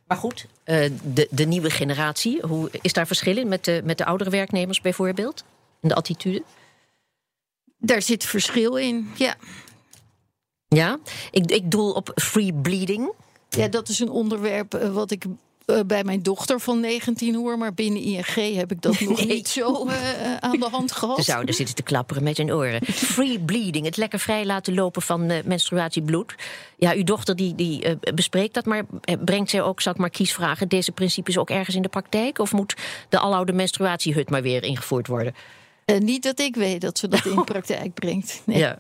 Maar 0.07 0.17
goed, 0.17 0.47
eh, 0.65 0.91
de, 1.03 1.29
de 1.31 1.45
nieuwe 1.45 1.71
generatie, 1.71 2.41
hoe, 2.47 2.71
is 2.81 2.93
daar 2.93 3.07
verschil 3.07 3.37
in 3.37 3.49
met 3.49 3.65
de, 3.65 3.81
met 3.85 3.99
de 3.99 4.05
oudere 4.05 4.31
werknemers 4.31 4.81
bijvoorbeeld? 4.81 5.45
In 5.81 5.89
de 5.89 5.95
attitude? 5.95 6.43
Daar 7.79 8.03
zit 8.03 8.25
verschil 8.25 8.77
in, 8.77 9.11
ja. 9.15 9.35
Ja, 10.69 10.99
ik, 11.31 11.51
ik 11.51 11.71
doel 11.71 11.93
op 11.93 12.13
free 12.15 12.55
bleeding. 12.55 13.13
Ja, 13.49 13.69
dat 13.69 13.89
is 13.89 13.99
een 13.99 14.11
onderwerp 14.11 14.75
eh, 14.75 14.93
wat 14.93 15.11
ik 15.11 15.25
eh, 15.67 15.81
bij 15.87 16.05
mijn 16.05 16.23
dochter 16.23 16.61
van 16.61 16.81
19 16.81 17.35
hoor. 17.35 17.59
Maar 17.59 17.75
binnen 17.75 18.03
ING 18.03 18.55
heb 18.57 18.73
ik 18.73 18.83
dat 18.83 19.01
nog 19.01 19.19
Nee. 19.19 19.27
niet 19.27 19.49
zo 19.49 19.87
eh, 19.89 20.33
eh, 20.33 20.37
aan 20.41 20.61
de 20.61 20.69
hand 20.71 20.93
gehad. 20.93 21.17
De 21.17 21.23
zouden 21.23 21.55
zitten 21.55 21.75
te 21.75 21.83
klapperen 21.83 22.23
met 22.23 22.37
hun 22.37 22.53
oren. 22.53 22.85
Free 22.85 23.41
bleeding, 23.41 23.85
het 23.85 23.97
lekker 23.97 24.19
vrij 24.19 24.45
laten 24.45 24.75
lopen 24.75 25.03
van 25.03 25.27
menstruatiebloed. 25.45 26.35
Ja, 26.77 26.93
uw 26.93 27.05
dochter 27.05 27.37
die, 27.37 27.55
die 27.55 27.97
bespreekt 28.15 28.55
dat, 28.55 28.65
maar 28.65 28.85
brengt 29.25 29.51
zij 29.51 29.63
ook, 29.63 29.81
zal 29.81 29.93
ik 29.93 29.99
maar 29.99 30.11
kiesvragen, 30.11 30.69
deze 30.69 30.93
principes 30.93 31.39
ook 31.39 31.51
ergens 31.51 31.77
in 31.77 31.83
de 31.83 31.89
praktijk? 31.89 32.39
Of 32.39 32.53
moet 32.53 32.75
de 33.09 33.19
aloude 33.19 33.53
menstruatiehut 33.53 34.31
maar 34.31 34.43
weer 34.43 34.63
ingevoerd 34.63 35.07
worden? 35.07 35.35
Eh, 35.87 35.99
niet 35.99 36.23
dat 36.23 36.41
ik 36.41 36.55
weet 36.55 36.81
dat 36.81 36.99
ze 36.99 37.09
dat 37.09 37.25
in 37.25 37.45
praktijk 37.55 37.95
brengt. 37.95 38.43
Nee. 38.45 38.59
Ja. 38.59 38.79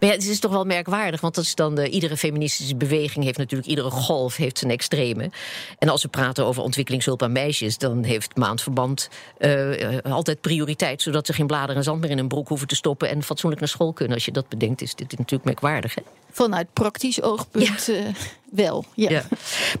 Maar 0.00 0.08
ja, 0.08 0.14
het 0.14 0.26
is 0.26 0.40
toch 0.40 0.50
wel 0.50 0.64
merkwaardig, 0.64 1.20
want 1.20 1.34
dat 1.34 1.44
is 1.44 1.54
dan 1.54 1.78
eh, 1.78 1.92
iedere 1.92 2.16
feministische 2.16 2.76
beweging 2.76 3.24
heeft 3.24 3.38
natuurlijk 3.38 3.68
iedere 3.68 3.90
golf 3.90 4.36
heeft 4.36 4.58
zijn 4.58 4.70
extreme. 4.70 5.30
En 5.78 5.88
als 5.88 6.02
we 6.02 6.08
praten 6.08 6.44
over 6.44 6.62
ontwikkelingshulp 6.62 7.22
aan 7.22 7.32
meisjes, 7.32 7.78
dan 7.78 8.02
heeft 8.02 8.36
maandverband 8.36 9.08
eh, 9.38 9.96
eh, 9.96 10.12
altijd 10.12 10.40
prioriteit, 10.40 11.02
zodat 11.02 11.26
ze 11.26 11.32
geen 11.32 11.46
bladeren 11.46 11.76
en 11.76 11.82
zand 11.82 12.00
meer 12.00 12.10
in 12.10 12.18
hun 12.18 12.28
broek 12.28 12.48
hoeven 12.48 12.68
te 12.68 12.76
stoppen 12.76 13.08
en 13.08 13.22
fatsoenlijk 13.22 13.60
naar 13.60 13.70
school 13.70 13.92
kunnen. 13.92 14.14
Als 14.14 14.24
je 14.24 14.32
dat 14.32 14.48
bedenkt, 14.48 14.82
is 14.82 14.94
dit 14.94 15.10
natuurlijk 15.10 15.44
merkwaardig. 15.44 15.94
Hè? 15.94 16.02
Vanuit 16.34 16.72
praktisch 16.72 17.22
oogpunt 17.22 17.84
ja. 17.86 17.92
uh, 17.92 18.14
wel, 18.50 18.84
ja. 18.94 19.10
ja. 19.10 19.22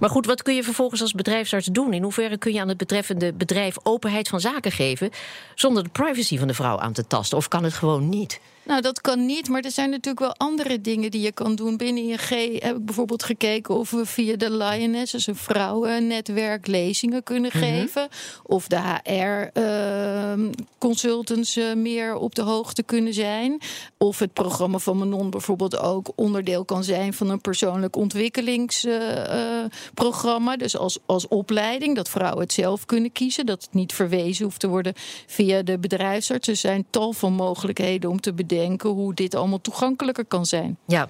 Maar 0.00 0.10
goed, 0.10 0.26
wat 0.26 0.42
kun 0.42 0.54
je 0.54 0.62
vervolgens 0.62 1.00
als 1.00 1.12
bedrijfsarts 1.12 1.66
doen? 1.66 1.92
In 1.92 2.02
hoeverre 2.02 2.38
kun 2.38 2.52
je 2.52 2.60
aan 2.60 2.68
het 2.68 2.76
betreffende 2.76 3.32
bedrijf 3.32 3.76
openheid 3.82 4.28
van 4.28 4.40
zaken 4.40 4.72
geven... 4.72 5.10
zonder 5.54 5.82
de 5.82 5.88
privacy 5.88 6.38
van 6.38 6.46
de 6.46 6.54
vrouw 6.54 6.78
aan 6.78 6.92
te 6.92 7.06
tasten? 7.06 7.38
Of 7.38 7.48
kan 7.48 7.64
het 7.64 7.74
gewoon 7.74 8.08
niet? 8.08 8.40
Nou, 8.66 8.80
dat 8.80 9.00
kan 9.00 9.26
niet, 9.26 9.48
maar 9.48 9.62
er 9.62 9.70
zijn 9.70 9.90
natuurlijk 9.90 10.18
wel 10.18 10.36
andere 10.36 10.80
dingen 10.80 11.10
die 11.10 11.20
je 11.20 11.32
kan 11.32 11.54
doen. 11.54 11.76
Binnen 11.76 12.02
ING 12.02 12.62
heb 12.62 12.76
ik 12.76 12.84
bijvoorbeeld 12.84 13.22
gekeken 13.22 13.74
of 13.74 13.90
we 13.90 14.06
via 14.06 14.36
de 14.36 14.56
Lioness, 14.56 15.12
dus 15.12 15.26
een 15.26 15.36
vrouwennetwerk, 15.36 16.66
lezingen 16.66 17.22
kunnen 17.22 17.50
mhm. 17.54 17.64
geven. 17.64 18.08
Of 18.42 18.68
de 18.68 19.00
HR-consultants 19.04 21.56
ehm, 21.56 21.68
uh, 21.68 21.74
meer 21.82 22.16
op 22.16 22.34
de 22.34 22.42
hoogte 22.42 22.82
kunnen 22.82 23.14
zijn. 23.14 23.60
Of 23.98 24.18
het 24.18 24.32
programma 24.32 24.78
van 24.78 24.98
Manon 24.98 25.30
bijvoorbeeld 25.30 25.78
ook 25.78 26.12
onderdeel 26.14 26.64
kan 26.64 26.84
zijn 26.84 27.14
van 27.14 27.30
een 27.30 27.40
persoonlijk 27.40 27.96
ontwikkelingsprogramma. 27.96 30.52
Uh, 30.52 30.58
dus 30.58 30.76
als, 30.76 30.98
als 31.06 31.28
opleiding, 31.28 31.96
dat 31.96 32.08
vrouwen 32.08 32.42
het 32.42 32.52
zelf 32.52 32.86
kunnen 32.86 33.12
kiezen. 33.12 33.46
Dat 33.46 33.62
het 33.62 33.74
niet 33.74 33.92
verwezen 33.92 34.44
hoeft 34.44 34.60
te 34.60 34.68
worden 34.68 34.92
via 35.26 35.62
de 35.62 35.78
bedrijfsarts. 35.78 36.48
Er 36.48 36.56
zijn 36.56 36.86
tal 36.90 37.12
van 37.12 37.32
mogelijkheden 37.32 38.10
om 38.10 38.20
te 38.20 38.32
bedenken 38.32 38.52
denken 38.54 38.90
hoe 38.90 39.14
dit 39.14 39.34
allemaal 39.34 39.60
toegankelijker 39.60 40.24
kan 40.24 40.46
zijn. 40.46 40.78
Ja, 40.86 41.08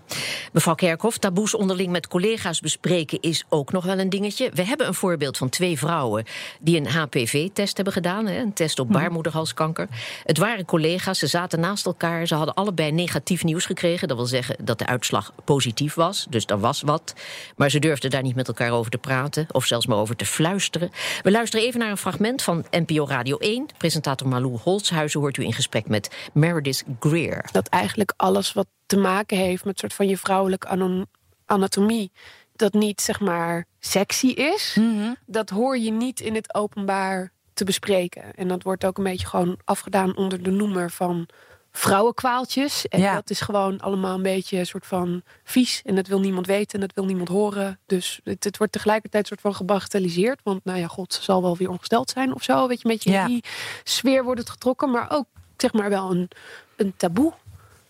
mevrouw 0.53 0.75
Kerkhoff, 0.75 1.19
taboes 1.19 1.55
onderling 1.55 1.91
met 1.91 2.09
collega's 2.09 2.61
bespreken 2.61 3.21
is 3.21 3.45
ook 3.49 3.73
nog 3.73 3.85
wel 3.85 3.99
een 3.99 4.09
dingetje. 4.09 4.51
We 4.55 4.65
hebben 4.65 4.87
een 4.87 4.95
voorbeeld 4.95 5.37
van 5.37 5.49
twee 5.49 5.79
vrouwen 5.79 6.25
die 6.61 6.77
een 6.77 6.87
HPV-test 6.87 7.77
hebben 7.77 7.95
gedaan, 7.95 8.27
een 8.27 8.53
test 8.53 8.79
op 8.79 8.89
mhm. 8.89 8.99
baarmoederhalskanker. 8.99 9.89
Het 10.25 10.39
waren 10.39 10.65
collega's, 10.65 11.19
ze 11.19 11.27
zaten 11.27 11.61
naast 11.61 11.87
elkaar, 11.87 12.27
ze 12.27 12.35
hadden 12.35 12.55
allebei 12.55 12.93
negatief 12.93 13.45
nieuws 13.45 13.67
gekregen. 13.67 14.09
Dat 14.09 14.17
wil 14.17 14.27
zeggen 14.27 14.57
dat 14.65 14.79
de 14.79 14.87
uitslag 14.87 15.33
positief 15.45 15.95
was, 15.95 16.27
dus 16.31 16.45
er 16.47 16.61
was 16.61 16.83
wat. 16.83 17.15
Maar 17.57 17.71
ze 17.71 17.79
durfden 17.79 18.11
daar 18.11 18.23
niet 18.23 18.35
met 18.35 18.49
elkaar 18.49 18.71
over 18.71 18.91
te 18.91 18.99
praten 18.99 19.47
of 19.53 19.65
zelfs 19.65 19.87
maar 19.87 19.99
over 19.99 20.17
te 20.17 20.27
fluisteren. 20.27 20.91
We 21.23 21.31
luisteren 21.31 21.67
even 21.67 21.81
naar 21.81 21.91
een 21.91 21.97
fragment 21.97 22.43
van 22.43 22.65
NPO 22.71 23.07
Radio 23.07 23.37
1. 23.37 23.67
Presentator 23.79 24.29
Malou 24.29 24.59
Holshuizen 24.63 25.21
hoort 25.21 25.37
u 25.37 25.45
in 25.45 25.53
gesprek 25.53 25.89
met 25.89 26.11
Meredith 26.33 26.85
Greer. 27.01 27.34
Dat 27.53 27.69
eigenlijk 27.69 28.13
alles 28.17 28.53
wat 28.53 28.67
te 28.87 28.97
maken 28.97 29.37
heeft 29.37 29.65
met 29.65 29.79
soort 29.79 29.95
van 29.95 30.09
je 30.09 30.19
vrouwelijke 30.19 31.07
anatomie, 31.47 32.13
dat 32.57 32.73
niet 32.73 33.01
zeg 33.01 33.21
maar 33.21 33.67
sexy 33.79 34.27
is, 34.27 34.77
mhm. 34.79 35.13
dat 35.27 35.51
hoor 35.51 35.79
je 35.79 35.91
niet 35.91 36.21
in 36.21 36.35
het 36.35 36.55
openbaar 36.55 37.33
te 37.55 37.65
bespreken. 37.65 38.35
En 38.35 38.49
dat 38.49 38.63
wordt 38.63 38.85
ook 38.85 38.99
een 38.99 39.05
beetje 39.05 39.27
gewoon 39.27 39.59
afgedaan 39.65 40.17
onder 40.17 40.43
de 40.43 40.51
noemer 40.51 40.91
van 40.91 41.29
vrouwenkwaaltjes. 41.77 42.89
En 42.89 43.15
dat 43.15 43.31
is 43.31 43.41
gewoon 43.41 43.81
allemaal 43.81 44.15
een 44.15 44.23
beetje 44.23 44.59
een 44.59 44.67
soort 44.67 44.87
van 44.87 45.23
vies. 45.45 45.83
En 45.85 45.95
dat 45.95 46.07
wil 46.07 46.21
niemand 46.21 46.47
weten 46.47 46.75
en 46.75 46.87
dat 46.87 46.95
wil 46.95 47.05
niemand 47.05 47.29
horen. 47.29 47.79
Dus 47.87 48.21
het, 48.25 48.45
het 48.45 48.57
wordt 48.57 48.73
tegelijkertijd 48.73 49.27
soort 49.27 49.41
van 49.41 49.55
gebagatelliseerd. 49.55 50.41
Want 50.43 50.65
nou 50.65 50.79
ja, 50.79 50.87
god 50.87 51.19
zal 51.23 51.43
wel 51.43 51.57
weer 51.57 51.71
ongesteld 51.71 52.11
zijn 52.11 52.35
of 52.35 52.43
zo. 52.43 52.69
Weet 52.69 52.81
je, 52.81 52.89
een 52.89 52.95
beetje 52.95 53.13
in 53.13 53.27
die 53.27 53.45
sfeer 53.85 54.25
wordt 54.25 54.41
het 54.41 54.51
getrokken. 54.51 54.91
Maar 54.91 55.07
ook 55.11 55.27
zeg 55.57 55.73
maar 55.73 55.89
wel 55.89 56.11
een, 56.11 56.29
een 56.77 56.95
taboe, 56.97 57.33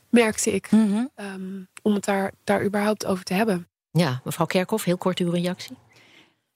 merkte 0.09 0.55
ik. 0.55 0.71
Mhm. 0.71 1.05
Ehm, 1.15 1.63
om 1.83 1.95
het 1.95 2.05
daar, 2.05 2.33
daar 2.45 2.65
überhaupt 2.65 3.07
over 3.07 3.25
te 3.25 3.35
hebben. 3.35 3.69
Ja, 3.91 4.21
mevrouw 4.25 4.47
Kerkhoff, 4.47 4.85
heel 4.85 4.99
kort 4.99 5.19
uw 5.19 5.31
reactie. 5.31 5.77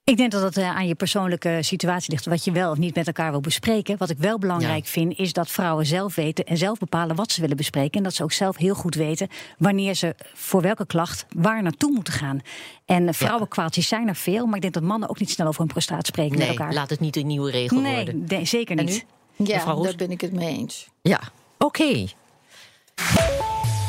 Ik 0.09 0.17
denk 0.17 0.31
dat 0.31 0.41
het 0.41 0.57
eh, 0.57 0.75
aan 0.75 0.87
je 0.87 0.95
persoonlijke 0.95 1.57
situatie 1.61 2.11
ligt, 2.11 2.25
wat 2.25 2.43
je 2.43 2.51
wel 2.51 2.71
of 2.71 2.77
niet 2.77 2.95
met 2.95 3.07
elkaar 3.07 3.31
wil 3.31 3.39
bespreken. 3.39 3.97
Wat 3.97 4.09
ik 4.09 4.17
wel 4.17 4.39
belangrijk 4.39 4.85
vind, 4.85 5.17
is 5.17 5.33
dat 5.33 5.49
vrouwen 5.49 5.85
zelf 5.85 6.15
weten 6.15 6.45
en 6.45 6.57
zelf 6.57 6.79
bepalen 6.79 7.15
wat 7.15 7.31
ze 7.31 7.41
willen 7.41 7.57
bespreken. 7.57 7.97
En 7.97 8.03
dat 8.03 8.13
ze 8.13 8.23
ook 8.23 8.31
zelf 8.31 8.57
heel 8.57 8.75
goed 8.75 8.95
weten 8.95 9.27
wanneer 9.57 9.93
ze 9.93 10.15
voor 10.33 10.61
welke 10.61 10.85
klacht 10.85 11.25
waar 11.35 11.63
naartoe 11.63 11.91
moeten 11.91 12.13
gaan. 12.13 12.39
En 12.85 13.13
vrouwenkwaaltjes 13.13 13.87
zijn 13.87 14.07
er 14.07 14.15
veel, 14.15 14.45
maar 14.45 14.55
ik 14.55 14.61
denk 14.61 14.73
dat 14.73 14.83
mannen 14.83 15.09
ook 15.09 15.19
niet 15.19 15.29
snel 15.29 15.47
over 15.47 15.59
hun 15.59 15.69
prostaat 15.69 16.07
spreken 16.07 16.37
nee, 16.37 16.47
met 16.47 16.57
elkaar. 16.57 16.73
Laat 16.73 16.89
het 16.89 16.99
niet 16.99 17.15
een 17.15 17.27
nieuwe 17.27 17.51
regel 17.51 17.79
nee, 17.79 17.95
worden. 17.95 18.25
Nee, 18.27 18.45
zeker 18.45 18.75
niet. 18.75 19.05
Ja, 19.35 19.65
daar 19.65 19.95
ben 19.95 20.11
ik 20.11 20.21
het 20.21 20.33
mee 20.33 20.57
eens. 20.57 20.87
Ja, 21.01 21.19
oké. 21.59 22.05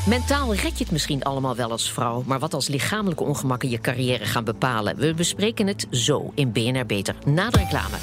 Mentaal 0.07 0.55
red 0.55 0.79
je 0.79 0.85
het 0.85 0.93
misschien 0.93 1.23
allemaal 1.23 1.57
wel 1.57 1.71
als 1.71 1.93
vrouw, 1.93 2.23
maar 2.27 2.39
wat 2.39 2.55
als 2.55 2.69
lichamelijke 2.69 3.25
ongemakken 3.25 3.69
je 3.69 3.81
carrière 3.81 4.25
gaan 4.25 4.45
bepalen? 4.45 4.97
We 4.97 5.15
bespreken 5.15 5.67
het 5.67 5.87
zo 5.91 6.33
in 6.35 6.53
BNR 6.53 6.87
Beter 6.87 7.15
na 7.27 7.51
de 7.51 7.59
reclame. 7.59 7.97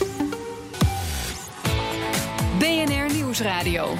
BNR 2.60 3.16
Nieuwsradio. 3.16 3.96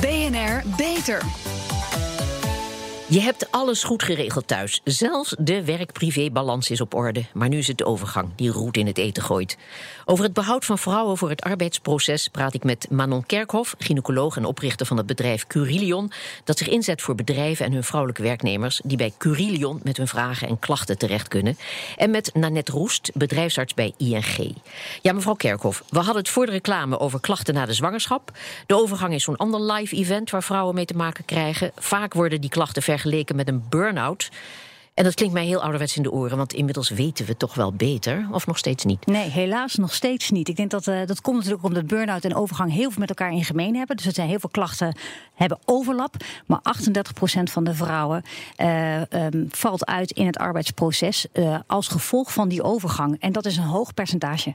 BNR 0.00 0.62
Beter. 0.76 1.22
Je 3.14 3.20
hebt 3.20 3.50
alles 3.50 3.84
goed 3.84 4.02
geregeld 4.02 4.46
thuis. 4.46 4.80
Zelfs 4.84 5.34
de 5.38 5.64
werk-privé-balans 5.64 6.70
is 6.70 6.80
op 6.80 6.94
orde. 6.94 7.24
Maar 7.32 7.48
nu 7.48 7.58
is 7.58 7.68
het 7.68 7.78
de 7.78 7.84
overgang 7.84 8.28
die 8.36 8.50
roet 8.50 8.76
in 8.76 8.86
het 8.86 8.98
eten 8.98 9.22
gooit. 9.22 9.56
Over 10.04 10.24
het 10.24 10.32
behoud 10.32 10.64
van 10.64 10.78
vrouwen 10.78 11.16
voor 11.16 11.28
het 11.28 11.42
arbeidsproces 11.42 12.28
praat 12.28 12.54
ik 12.54 12.64
met 12.64 12.86
Manon 12.90 13.26
Kerkhoff, 13.26 13.74
gynaecoloog 13.78 14.36
en 14.36 14.44
oprichter 14.44 14.86
van 14.86 14.96
het 14.96 15.06
bedrijf 15.06 15.46
Curilion. 15.46 16.12
Dat 16.44 16.58
zich 16.58 16.68
inzet 16.68 17.02
voor 17.02 17.14
bedrijven 17.14 17.66
en 17.66 17.72
hun 17.72 17.84
vrouwelijke 17.84 18.22
werknemers 18.22 18.80
die 18.84 18.96
bij 18.96 19.12
Curilion 19.18 19.80
met 19.82 19.96
hun 19.96 20.08
vragen 20.08 20.48
en 20.48 20.58
klachten 20.58 20.98
terecht 20.98 21.28
kunnen. 21.28 21.56
En 21.96 22.10
met 22.10 22.30
Nanette 22.34 22.72
Roest, 22.72 23.10
bedrijfsarts 23.14 23.74
bij 23.74 23.92
ING. 23.96 24.56
Ja, 25.02 25.12
mevrouw 25.12 25.34
Kerkhoff, 25.34 25.82
we 25.88 25.98
hadden 25.98 26.16
het 26.16 26.28
voor 26.28 26.46
de 26.46 26.52
reclame 26.52 26.98
over 26.98 27.20
klachten 27.20 27.54
na 27.54 27.66
de 27.66 27.72
zwangerschap. 27.72 28.30
De 28.66 28.76
overgang 28.76 29.14
is 29.14 29.24
zo'n 29.24 29.36
ander 29.36 29.72
live 29.72 29.96
event 29.96 30.30
waar 30.30 30.42
vrouwen 30.42 30.74
mee 30.74 30.84
te 30.84 30.96
maken 30.96 31.24
krijgen. 31.24 31.72
Vaak 31.76 32.14
worden 32.14 32.40
die 32.40 32.50
klachten 32.50 32.82
vergeleken 33.04 33.36
met 33.36 33.48
een 33.48 33.62
burn-out. 33.68 34.30
En 34.94 35.04
dat 35.04 35.14
klinkt 35.14 35.34
mij 35.34 35.44
heel 35.44 35.62
ouderwets 35.62 35.96
in 35.96 36.02
de 36.02 36.12
oren, 36.12 36.36
want 36.36 36.52
inmiddels 36.52 36.88
weten 36.88 37.26
we 37.26 37.36
toch 37.36 37.54
wel 37.54 37.72
beter, 37.72 38.28
of 38.30 38.46
nog 38.46 38.58
steeds 38.58 38.84
niet? 38.84 39.06
Nee, 39.06 39.28
helaas 39.28 39.74
nog 39.74 39.94
steeds 39.94 40.30
niet. 40.30 40.48
Ik 40.48 40.56
denk 40.56 40.70
dat 40.70 40.86
uh, 40.86 41.06
dat 41.06 41.20
komt 41.20 41.36
natuurlijk 41.36 41.64
omdat 41.64 41.86
burn-out 41.86 42.24
en 42.24 42.34
overgang 42.34 42.72
heel 42.72 42.90
veel 42.90 43.00
met 43.00 43.08
elkaar 43.08 43.32
in 43.32 43.44
gemeen 43.44 43.76
hebben. 43.76 43.96
Dus 43.96 44.06
er 44.06 44.12
zijn 44.12 44.28
heel 44.28 44.38
veel 44.38 44.50
klachten 44.50 44.96
hebben 45.34 45.58
overlap. 45.64 46.14
Maar 46.46 46.60
38% 46.78 47.42
van 47.42 47.64
de 47.64 47.74
vrouwen 47.74 48.22
uh, 48.56 49.00
um, 49.00 49.46
valt 49.50 49.86
uit 49.86 50.10
in 50.10 50.26
het 50.26 50.36
arbeidsproces 50.36 51.26
uh, 51.32 51.58
als 51.66 51.88
gevolg 51.88 52.32
van 52.32 52.48
die 52.48 52.62
overgang. 52.62 53.16
En 53.20 53.32
dat 53.32 53.44
is 53.44 53.56
een 53.56 53.62
hoog 53.62 53.94
percentage. 53.94 54.54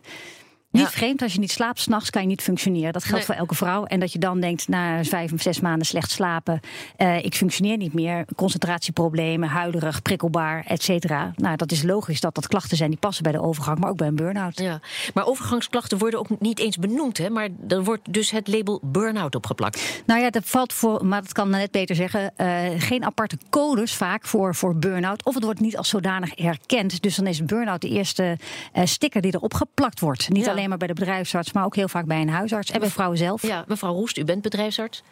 Niet 0.72 0.88
vreemd, 0.88 1.22
als 1.22 1.34
je 1.34 1.40
niet 1.40 1.52
slaapt 1.52 1.80
s'nachts 1.80 2.10
kan 2.10 2.22
je 2.22 2.28
niet 2.28 2.42
functioneren. 2.42 2.94
Dat 2.94 3.04
geldt 3.04 3.26
voor 3.26 3.36
elke 3.36 3.56
vrouw. 3.56 3.86
En 3.86 4.00
dat 4.00 4.14
je 4.14 4.20
dan 4.20 4.40
denkt, 4.40 4.68
na 4.68 5.04
vijf 5.04 5.34
of 5.34 5.42
zes 5.42 5.60
maanden 5.60 5.88
slecht 5.88 6.12
slapen... 6.12 6.60
Uh, 6.98 7.24
ik 7.24 7.36
functioneer 7.36 7.78
niet 7.78 7.94
meer, 7.94 8.26
concentratieproblemen, 8.36 9.50
huilerig, 9.50 10.02
prikkelbaar, 10.02 10.64
et 10.68 10.84
cetera. 10.84 11.34
Nou, 11.36 11.56
dat 11.56 11.72
is 11.72 11.84
logisch 11.84 12.20
dat 12.20 12.36
dat 12.36 12.48
klachten 12.48 12.78
zijn 12.78 12.90
die 12.90 13.00
passen 13.00 13.24
bij 13.24 13.32
de 13.32 13.42
overgang... 13.42 13.80
maar 13.80 13.90
ook 13.90 13.98
bij 13.98 14.08
een 14.08 14.16
burn-out. 14.16 14.60
Ja. 14.60 14.80
Maar 15.14 15.26
overgangsklachten 15.26 15.98
worden 15.98 16.20
ook 16.20 16.40
niet 16.40 16.60
eens 16.60 16.78
benoemd, 16.78 17.18
hè? 17.18 17.30
Maar 17.30 17.50
er 17.68 17.84
wordt 17.84 18.14
dus 18.14 18.32
het 18.32 18.48
label 18.48 18.80
burn-out 18.84 19.36
opgeplakt. 19.36 20.04
Nou 20.06 20.22
ja, 20.22 20.30
dat 20.30 20.46
valt 20.46 20.74
voor, 20.74 21.06
maar 21.06 21.22
dat 21.22 21.32
kan 21.32 21.50
net 21.50 21.72
beter 21.72 21.96
zeggen... 21.96 22.34
Uh, 22.38 22.60
geen 22.78 23.06
aparte 23.06 23.38
codes 23.50 23.96
vaak 23.96 24.26
voor, 24.26 24.56
voor 24.56 24.76
burn-out. 24.76 25.26
Of 25.26 25.34
het 25.34 25.44
wordt 25.44 25.60
niet 25.60 25.78
als 25.78 25.90
zodanig 25.90 26.34
erkend. 26.36 27.02
Dus 27.02 27.16
dan 27.16 27.28
is 27.28 27.46
burn-out 27.46 27.82
de 27.82 27.90
eerste 27.90 28.38
uh, 28.74 28.86
sticker 28.86 29.22
die 29.22 29.34
erop 29.36 29.54
geplakt 29.54 30.00
wordt. 30.00 30.30
Niet 30.30 30.48
alleen 30.48 30.58
alleen 30.60 30.70
maar 30.70 30.88
bij 30.88 30.96
de 30.96 31.06
bedrijfsarts, 31.06 31.54
maar 31.54 31.66
ook 31.66 31.76
heel 31.76 31.88
vaak 31.88 32.06
bij 32.06 32.22
een 32.22 32.30
huisarts 32.30 32.72
en 32.72 32.80
bij 32.80 32.90
vrouwen 32.90 33.18
zelf. 33.18 33.42
Ja, 33.42 33.64
mevrouw 33.68 33.94
Roest, 33.94 34.18
u 34.18 34.24
bent 34.24 34.42
bedrijfsarts. 34.42 35.04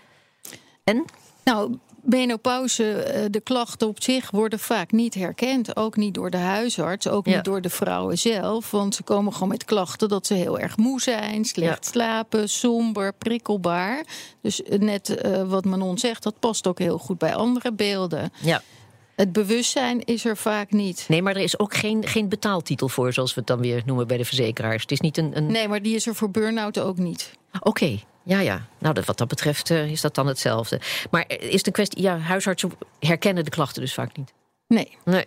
En? 0.84 1.06
Nou, 1.44 1.77
menopauze, 2.01 2.94
eh, 2.94 3.25
de 3.32 3.39
klachten 3.39 3.88
op 3.88 4.04
zich 4.04 4.32
worden 4.32 4.60
vaak 4.60 4.92
niet 4.92 5.13
herkend. 5.13 5.75
Ook 5.75 5.96
niet 5.96 6.13
door 6.13 6.30
de 6.30 6.38
huisarts, 6.38 7.08
ook 7.08 7.25
niet 7.25 7.44
door 7.44 7.62
de 7.62 7.70
vrouwen 7.70 8.18
zelf. 8.18 8.72
Want 8.72 8.96
ze 8.96 9.04
komen 9.04 9.34
gewoon 9.34 9.48
met 9.48 9.66
klachten 9.66 10.10
dat 10.10 10.27
ze 10.27 10.34
heel 10.34 10.60
erg 10.60 10.77
moe 10.77 11.01
zijn, 11.01 11.46
slecht 11.46 11.86
slapen, 11.86 12.50
somber, 12.50 13.13
prikkelbaar. 13.13 14.06
Dus 14.42 14.62
net 14.80 15.24
uh, 15.25 15.44
wat 15.44 15.66
Manon 15.66 15.98
zegt, 15.98 16.24
dat 16.24 16.39
past 16.39 16.68
ook 16.68 16.80
heel 16.80 16.98
goed 16.98 17.18
bij 17.18 17.36
andere 17.36 17.74
beelden. 17.74 18.32
Ja. 18.42 18.62
Het 19.18 19.32
bewustzijn 19.32 20.04
is 20.04 20.26
er 20.26 20.38
vaak 20.38 20.72
niet. 20.72 21.06
Nee, 21.08 21.22
maar 21.22 21.36
er 21.36 21.42
is 21.42 21.60
ook 21.60 21.76
geen, 21.76 22.08
geen 22.08 22.30
betaaltitel 22.30 22.90
voor, 22.90 23.14
zoals 23.14 23.34
we 23.34 23.40
het 23.40 23.48
dan 23.48 23.60
weer 23.60 23.82
noemen 23.86 24.08
bij 24.08 24.18
de 24.18 24.26
verzekeraars. 24.26 24.82
Het 24.82 24.92
is 24.92 25.00
niet 25.00 25.18
een. 25.18 25.38
een... 25.38 25.46
Nee, 25.46 25.68
maar 25.68 25.82
die 25.82 25.96
is 25.96 26.08
er 26.08 26.16
voor 26.16 26.32
burn-out 26.32 26.80
ook 26.80 26.98
niet. 26.98 27.32
Oké. 27.60 28.00
Ja, 28.24 28.40
ja. 28.40 28.68
Nou, 28.80 28.94
dat, 28.94 29.06
wat 29.06 29.18
dat 29.18 29.28
betreft 29.28 29.70
uh, 29.70 29.92
is 29.92 30.02
dat 30.02 30.16
dan 30.16 30.28
hetzelfde. 30.28 30.82
Maar 31.12 31.26
is 31.28 31.66
een 31.66 31.72
kwestie. 31.72 32.02
Ja, 32.02 32.18
huisartsen 32.18 32.72
herkennen 33.00 33.44
de 33.44 33.50
klachten 33.50 33.82
dus 33.82 33.94
vaak 33.94 34.18
niet. 34.18 34.34
Nee. 34.68 34.98
Nee. 35.06 35.26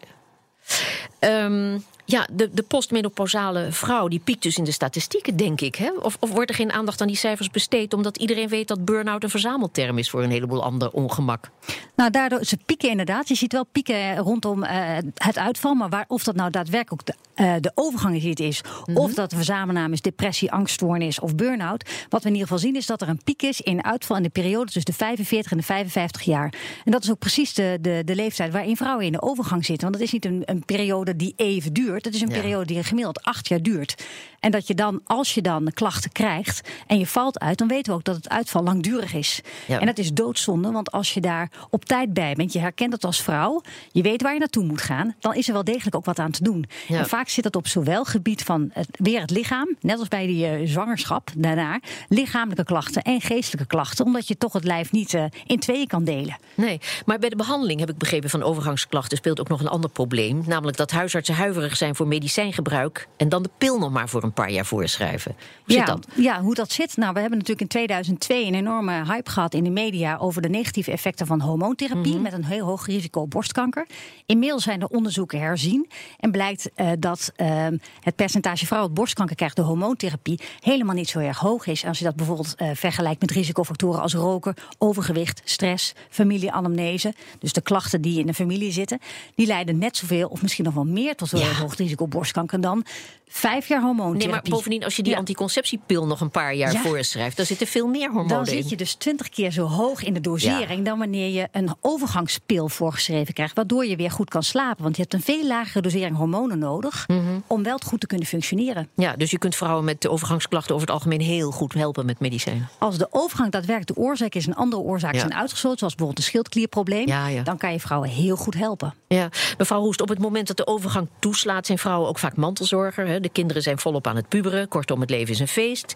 Um, 1.20 1.85
ja, 2.10 2.26
de, 2.32 2.50
de 2.52 2.62
postmenopausale 2.62 3.72
vrouw 3.72 4.08
die 4.08 4.20
piekt 4.24 4.42
dus 4.42 4.56
in 4.56 4.64
de 4.64 4.72
statistieken, 4.72 5.36
denk 5.36 5.60
ik. 5.60 5.74
Hè? 5.74 5.90
Of, 6.02 6.16
of 6.20 6.30
wordt 6.30 6.50
er 6.50 6.56
geen 6.56 6.72
aandacht 6.72 7.00
aan 7.00 7.06
die 7.06 7.16
cijfers 7.16 7.50
besteed... 7.50 7.94
omdat 7.94 8.16
iedereen 8.16 8.48
weet 8.48 8.68
dat 8.68 8.84
burn-out 8.84 9.22
een 9.22 9.30
verzamelterm 9.30 9.98
is... 9.98 10.10
voor 10.10 10.22
een 10.22 10.30
heleboel 10.30 10.62
ander 10.62 10.90
ongemak? 10.90 11.50
Nou, 11.94 12.10
daardoor, 12.10 12.44
ze 12.44 12.56
pieken 12.66 12.90
inderdaad. 12.90 13.28
Je 13.28 13.34
ziet 13.34 13.52
wel 13.52 13.64
pieken 13.64 14.16
rondom 14.16 14.62
uh, 14.62 14.70
het 15.14 15.38
uitval. 15.38 15.74
Maar 15.74 15.88
waar, 15.88 16.04
of 16.08 16.24
dat 16.24 16.34
nou 16.34 16.50
daadwerkelijk 16.50 17.06
de 17.06 17.14
uh, 17.40 17.54
de 17.61 17.73
overgangziekte 17.75 18.44
is, 18.44 18.61
Mhm. 18.87 18.99
of 18.99 19.14
dat 19.14 19.30
de 19.30 19.37
verzamelnaam 19.37 19.92
is 19.92 20.00
depressie, 20.00 20.52
angststoornis 20.52 21.20
of 21.20 21.35
burn-out. 21.35 21.90
Wat 22.09 22.23
we 22.23 22.28
in 22.28 22.35
ieder 22.35 22.49
geval 22.49 22.62
zien 22.62 22.76
is 22.76 22.87
dat 22.87 23.02
er 23.02 23.09
een 23.09 23.23
piek 23.25 23.42
is 23.42 23.61
in 23.61 23.85
uitval 23.85 24.16
in 24.16 24.23
de 24.23 24.28
periode 24.28 24.64
tussen 24.64 24.85
de 24.85 24.92
45 24.92 25.50
en 25.50 25.56
de 25.56 25.62
55 25.62 26.23
jaar. 26.23 26.54
En 26.85 26.92
dat 26.92 27.02
is 27.02 27.11
ook 27.11 27.18
precies 27.18 27.54
de, 27.54 27.78
de, 27.80 28.02
de 28.04 28.14
leeftijd 28.14 28.52
waarin 28.52 28.76
vrouwen 28.76 29.06
in 29.06 29.12
de 29.12 29.23
overgang 29.23 29.64
zitten. 29.64 29.88
Want 29.90 29.94
het 30.00 30.04
is 30.06 30.12
niet 30.12 30.25
een, 30.25 30.42
een 30.44 30.64
periode 30.64 31.16
die 31.16 31.32
even 31.37 31.73
duurt. 31.73 32.04
Het 32.04 32.14
is 32.14 32.20
een 32.20 32.28
Ja. 32.28 32.40
periode 32.40 32.64
die 32.64 32.82
gemiddeld 32.85 33.23
acht 33.23 33.49
jaar 33.49 33.62
duurt. 33.62 34.04
En 34.40 34.50
dat 34.50 34.66
je 34.66 34.75
dan, 34.75 35.00
als 35.04 35.35
je 35.35 35.42
dan 35.42 35.70
klachten 35.75 36.12
krijgt 36.12 36.68
en 36.87 36.99
je 36.99 37.06
valt 37.06 37.38
uit, 37.38 37.59
dan 37.59 37.68
weten 37.68 37.92
we 37.92 37.99
ook 37.99 38.04
dat 38.04 38.16
het 38.16 38.28
uitval 38.28 38.62
langdurig 38.62 39.14
is. 39.14 39.40
Ja. 39.66 39.80
En 39.80 39.87
dat 39.87 39.99
is 39.99 40.12
doodzonde, 40.12 40.70
want 40.70 40.92
als 40.92 41.14
je 41.14 41.20
daar 41.20 41.50
op 41.70 41.85
tijd 41.85 42.12
bij 42.12 42.35
bent, 42.35 42.52
je 42.52 42.59
herkent 42.59 42.92
het 42.92 43.04
als 43.04 43.23
vrouw, 43.23 43.61
je 43.92 44.02
weet 44.02 44.23
waar 44.23 44.32
je 44.32 44.38
naartoe 44.38 44.64
moet 44.64 44.80
gaan, 44.80 45.14
dan 45.20 45.35
is 45.35 45.47
er 45.47 45.52
wel 45.52 45.64
degelijk 45.64 45.97
ook 45.97 46.04
wat 46.04 46.18
aan 46.18 46.30
te 46.30 46.42
doen. 46.42 46.64
Ja. 46.88 46.99
En 46.99 47.09
vaak 47.09 47.28
zit 47.30 47.44
dat 47.44 47.56
op 47.56 47.66
zowel 47.66 48.04
gebied 48.04 48.42
van 48.42 48.70
het, 48.72 48.88
weer 48.92 49.20
het 49.20 49.30
lichaam, 49.30 49.76
net 49.80 49.99
als 49.99 50.08
bij 50.08 50.26
die 50.26 50.46
eh, 50.46 50.66
zwangerschap 50.68 51.30
daarna, 51.37 51.80
lichamelijke 52.08 52.64
klachten 52.64 53.02
en 53.02 53.20
geestelijke 53.20 53.66
klachten, 53.66 54.04
omdat 54.04 54.28
je 54.28 54.38
toch 54.38 54.52
het 54.52 54.64
lijf 54.64 54.92
niet 54.92 55.14
eh, 55.14 55.25
in 55.46 55.58
tweeën 55.58 55.87
kan 55.87 56.04
delen. 56.04 56.38
Nee, 56.54 56.80
maar 57.06 57.18
bij 57.18 57.28
de 57.28 57.37
behandeling 57.37 57.80
heb 57.80 57.90
ik 57.90 57.99
begrepen 57.99 58.30
van 58.30 58.42
overgangsklachten 58.42 59.16
speelt 59.16 59.40
ook 59.40 59.49
nog 59.49 59.60
een 59.60 59.68
ander 59.68 59.90
probleem. 59.90 60.42
Namelijk 60.46 60.76
dat 60.76 60.90
huisartsen 60.90 61.34
huiverig 61.34 61.76
zijn 61.76 61.94
voor 61.94 62.06
medicijngebruik 62.06 63.08
en 63.16 63.28
dan 63.28 63.42
de 63.42 63.50
pil 63.58 63.78
nog 63.78 63.90
maar 63.90 64.08
voor 64.08 64.22
een 64.22 64.32
paar 64.32 64.50
jaar 64.50 64.66
voorschrijven. 64.66 65.34
Hoe 65.64 65.75
ja, 65.75 65.78
zit 65.78 65.87
dat? 65.87 66.06
Ja, 66.14 66.40
hoe 66.40 66.54
dat 66.54 66.72
zit. 66.72 66.96
Nou, 66.96 67.12
we 67.12 67.20
hebben 67.20 67.38
natuurlijk 67.38 67.60
in 67.75 67.78
2002 67.78 68.46
een 68.46 68.54
enorme 68.54 69.04
hype 69.04 69.30
gehad 69.30 69.54
in 69.54 69.64
de 69.64 69.70
media 69.70 70.16
over 70.16 70.42
de 70.42 70.49
negatieve 70.49 70.90
effecten 70.90 71.26
van 71.26 71.40
hormoontherapie 71.40 72.12
Mhm. 72.12 72.22
met 72.22 72.32
een 72.32 72.44
heel 72.44 72.66
hoog 72.66 72.87
risico 72.87 73.20
op 73.20 73.30
borstkanker. 73.30 73.87
Inmiddels 74.26 74.62
zijn 74.62 74.80
de 74.80 74.88
onderzoeken 74.88 75.40
herzien 75.40 75.90
en 76.18 76.30
blijkt 76.30 76.70
eh, 76.75 76.90
dat 76.99 77.19
eh, 77.36 77.66
het 78.00 78.16
percentage 78.16 78.66
vrouwen 78.66 78.90
dat 78.90 78.98
borstkanker 78.98 79.36
krijgt 79.36 79.56
door 79.56 79.64
hormoontherapie 79.64 80.40
helemaal 80.60 80.94
niet 80.94 81.08
zo 81.08 81.18
erg 81.18 81.38
hoog 81.38 81.66
is. 81.66 81.84
Als 81.84 81.98
je 81.98 82.04
dat 82.04 82.16
bijvoorbeeld 82.16 82.54
eh, 82.54 82.70
vergelijkt 82.74 83.20
met 83.20 83.30
risicofactoren 83.30 84.00
als 84.00 84.14
roken, 84.14 84.54
overgewicht, 84.78 85.40
stress, 85.44 85.92
familieanamnese. 86.08 87.14
Dus 87.38 87.52
de 87.52 87.60
klachten 87.60 88.00
die 88.00 88.18
in 88.20 88.26
de 88.26 88.34
familie 88.34 88.72
zitten, 88.72 88.98
die 89.34 89.46
leiden 89.46 89.78
net 89.78 89.96
zoveel 89.96 90.28
of 90.28 90.42
misschien 90.42 90.64
nog 90.64 90.74
wel 90.74 90.84
meer 90.86 91.14
tot 91.16 91.32
een 91.32 91.38
Ja. 91.38 91.52
hoog 91.54 91.76
risico 91.76 92.04
op 92.04 92.10
borstkanker 92.10 92.60
dan 92.60 92.84
vijf 93.28 93.68
jaar 93.68 93.80
hormoontherapie. 93.80 94.26
Nee, 94.32 94.40
maar 94.42 94.50
bovendien, 94.50 94.84
als 94.84 94.96
je 94.96 95.02
die 95.02 95.12
Ja. 95.12 95.18
anticonceptiepil 95.18 96.06
nog 96.06 96.20
een 96.20 96.30
paar 96.30 96.54
jaar 96.54 96.72
Ja. 96.72 96.80
voorschrijft, 96.80 97.36
dan 97.36 97.46
zitten 97.46 97.66
veel 97.66 97.86
meer 97.86 98.06
hormonen 98.10 98.28
Dan 98.28 98.46
in. 98.54 98.62
zit 98.62 98.68
je 98.70 98.76
dus 98.76 98.94
twintig 98.94 99.28
keer 99.28 99.50
zo 99.50 99.64
hoog 99.66 100.02
in 100.02 100.12
de 100.14 100.20
dosering 100.20 100.84
dan 100.84 100.98
wanneer 100.98 101.28
je 101.28 101.48
een 101.52 101.74
overgangspil 101.80 102.68
voorgeschreven 102.68 103.34
krijgt, 103.34 103.54
waardoor 103.54 103.86
je 103.86 103.96
weer 103.96 104.10
goed 104.10 104.28
kan 104.30 104.42
slapen. 104.42 104.82
Want 104.82 104.96
je 104.96 105.02
hebt 105.02 105.14
een 105.14 105.22
veel 105.22 105.46
lagere 105.46 105.80
dosering 105.82 106.16
hormonen 106.16 106.58
nodig 106.58 107.00
Mhm. 107.07 107.19
om 107.47 107.62
wel 107.62 107.78
goed 107.87 108.00
te 108.00 108.07
kunnen 108.07 108.26
functioneren. 108.26 108.88
Ja, 108.97 109.14
dus 109.16 109.30
je 109.30 109.38
kunt 109.38 109.57
vrouwen 109.57 109.85
met 109.85 110.00
de 110.02 110.11
overgangsklachten 110.11 110.75
over 110.75 110.87
het 110.87 110.97
algemeen 110.97 111.21
heel 111.21 111.50
goed 111.50 111.75
helpen 111.75 112.07
met 112.07 112.21
medicijnen. 112.21 112.69
Als 112.78 112.99
de 112.99 113.07
overgang 113.11 113.50
daadwerkelijk 113.52 113.97
de 113.97 114.02
oorzaak 114.02 114.35
is 114.35 114.47
en 114.47 114.54
andere 114.54 114.83
oorzaken 114.83 115.16
Ja. 115.19 115.25
zijn 115.26 115.35
uitgesloten, 115.38 115.78
zoals 115.78 115.95
bijvoorbeeld 115.95 116.26
een 116.26 116.30
schildklierprobleem, 116.30 117.07
Ja, 117.07 117.26
ja. 117.26 117.42
dan 117.42 117.57
kan 117.59 117.73
je 117.73 117.80
vrouwen 117.80 118.09
heel 118.09 118.37
goed 118.37 118.54
helpen. 118.54 118.95
Ja, 119.09 119.28
mevrouw 119.59 119.80
Hoest, 119.80 120.00
op 120.00 120.09
het 120.09 120.19
moment 120.19 120.47
dat 120.47 120.57
de 120.57 120.66
overgang 120.66 121.09
toeslaat, 121.19 121.66
zijn 121.66 121.78
vrouwen 121.78 122.09
ook 122.09 122.19
vaak 122.19 122.37
mantelzorger. 122.37 123.07
Hè? 123.07 123.21
De 123.21 123.28
kinderen 123.28 123.62
zijn 123.62 123.78
volop 123.78 124.07
aan 124.07 124.16
het 124.16 124.28
puberen. 124.28 124.69
Kortom, 124.69 125.00
het 125.00 125.11
leven 125.11 125.33
is 125.35 125.40
een 125.40 125.49
feest. 125.49 125.92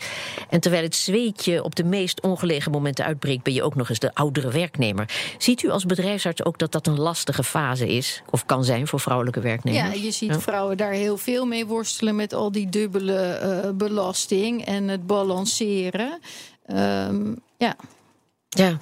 En 0.51 0.61
terwijl 0.61 0.83
het 0.83 0.95
zweetje 0.97 1.63
op 1.65 1.75
de 1.75 1.85
meest 1.85 2.21
ongelegen 2.21 2.71
momenten 2.73 3.05
uitbreekt, 3.05 3.43
ben 3.43 3.53
je 3.53 3.63
ook 3.63 3.75
nog 3.75 3.89
eens 3.89 3.99
de 3.99 4.15
oudere 4.15 4.51
werknemer. 4.51 5.09
Ziet 5.39 5.63
u 5.63 5.71
als 5.71 5.85
bedrijfsarts 5.87 6.45
ook 6.45 6.59
dat 6.59 6.73
dat 6.73 6.87
een 6.87 6.99
lastige 7.01 7.45
fase 7.45 7.89
is, 7.89 8.23
of 8.31 8.47
kan 8.47 8.65
zijn 8.65 8.87
voor 8.87 9.01
vrouwelijke 9.01 9.41
Ja, 9.41 9.47
werknemers? 9.47 10.03
je 10.03 10.11
ziet 10.11 10.29
Ja. 10.31 10.41
vrouwen 10.41 10.77
daar 10.77 10.94
heel 10.97 11.17
veel 11.17 11.47
mee 11.47 11.67
worstelen 11.67 12.17
met 12.17 12.33
al 12.33 12.53
die 12.53 12.69
dubbele 12.69 13.23
eh, 13.23 13.71
belasting 13.71 14.65
en 14.65 14.89
het 14.89 15.07
balanceren. 15.07 16.19
Ehm, 16.67 17.35
ja. 17.57 17.77
Ja. 18.49 18.79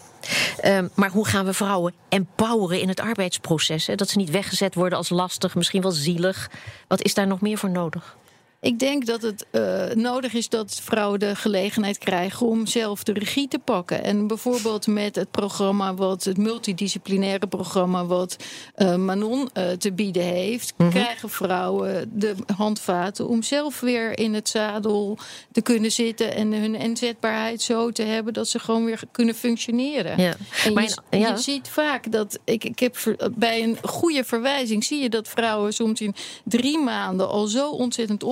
Ehm, 0.61 0.88
maar 0.95 1.11
hoe 1.11 1.26
gaan 1.26 1.45
we 1.45 1.52
vrouwen 1.52 1.95
empoweren 2.09 2.81
in 2.81 2.88
het 2.88 3.00
arbeidsproces? 3.00 3.87
Hè? 3.87 3.95
Dat 3.95 4.09
ze 4.09 4.19
niet 4.19 4.31
weggezet 4.31 4.75
worden 4.75 4.99
als 4.99 5.09
lastig, 5.09 5.54
misschien 5.54 5.83
wel 5.83 5.90
zielig. 5.90 6.50
Wat 6.88 7.02
is 7.02 7.14
daar 7.14 7.26
nog 7.26 7.40
meer 7.40 7.59
voor 7.59 7.71
nodig? 7.71 8.16
Ik 8.62 8.78
denk 8.78 9.07
dat 9.07 9.23
het 9.23 9.47
eh, 9.50 9.85
nodig 9.95 10.33
is 10.35 10.49
dat 10.49 10.81
vrouwen 10.83 11.19
de 11.19 11.37
gelegenheid 11.37 11.99
krijgen 11.99 12.47
om 12.47 12.66
zelf 12.66 13.02
de 13.02 13.12
regie 13.12 13.49
te 13.49 13.59
pakken. 13.59 14.04
En 14.04 14.26
bijvoorbeeld 14.26 14.87
met 14.87 15.14
het 15.16 15.31
programma, 15.31 15.95
wat 15.95 16.25
het 16.25 16.37
multidisciplinaire 16.37 17.47
programma, 17.47 18.07
wat 18.07 18.37
eh, 18.75 18.95
Manon 18.97 19.49
eh, 19.52 19.71
te 19.71 19.92
bieden 19.92 20.23
heeft, 20.23 20.75
krijgen 20.91 21.30
vrouwen 21.30 22.10
de 22.15 22.34
handvaten 22.56 23.28
om 23.28 23.43
zelf 23.43 23.80
weer 23.80 24.19
in 24.19 24.34
het 24.34 24.49
zadel 24.49 25.19
te 25.52 25.60
kunnen 25.60 25.91
zitten 25.93 26.34
en 26.34 26.52
hun 26.52 26.75
inzetbaarheid 26.75 27.63
zo 27.63 27.91
te 27.91 28.02
hebben 28.02 28.32
dat 28.32 28.49
ze 28.49 28.58
gewoon 28.58 28.84
weer 28.84 29.00
kunnen 29.10 29.34
functioneren. 29.34 30.21
Ja. 30.21 30.34
En 30.65 30.73
Maar 30.73 30.82
je, 30.82 30.97
in- 31.10 31.19
ja. 31.21 31.28
je 31.28 31.36
ziet 31.36 31.69
vaak 31.69 32.13
dat 32.13 32.39
ik, 32.45 32.65
ik 32.65 32.78
heb 32.78 32.97
bij 33.36 33.63
een 33.63 33.78
goede 33.82 34.25
verwijzing 34.25 34.84
zie 34.84 35.02
je 35.02 35.08
dat 35.08 35.28
vrouwen 35.28 35.73
soms 35.73 36.00
in 36.00 36.15
drie 36.45 36.78
maanden 36.78 37.28
al 37.28 37.47
zo 37.47 37.71
ontzettend 37.71 38.23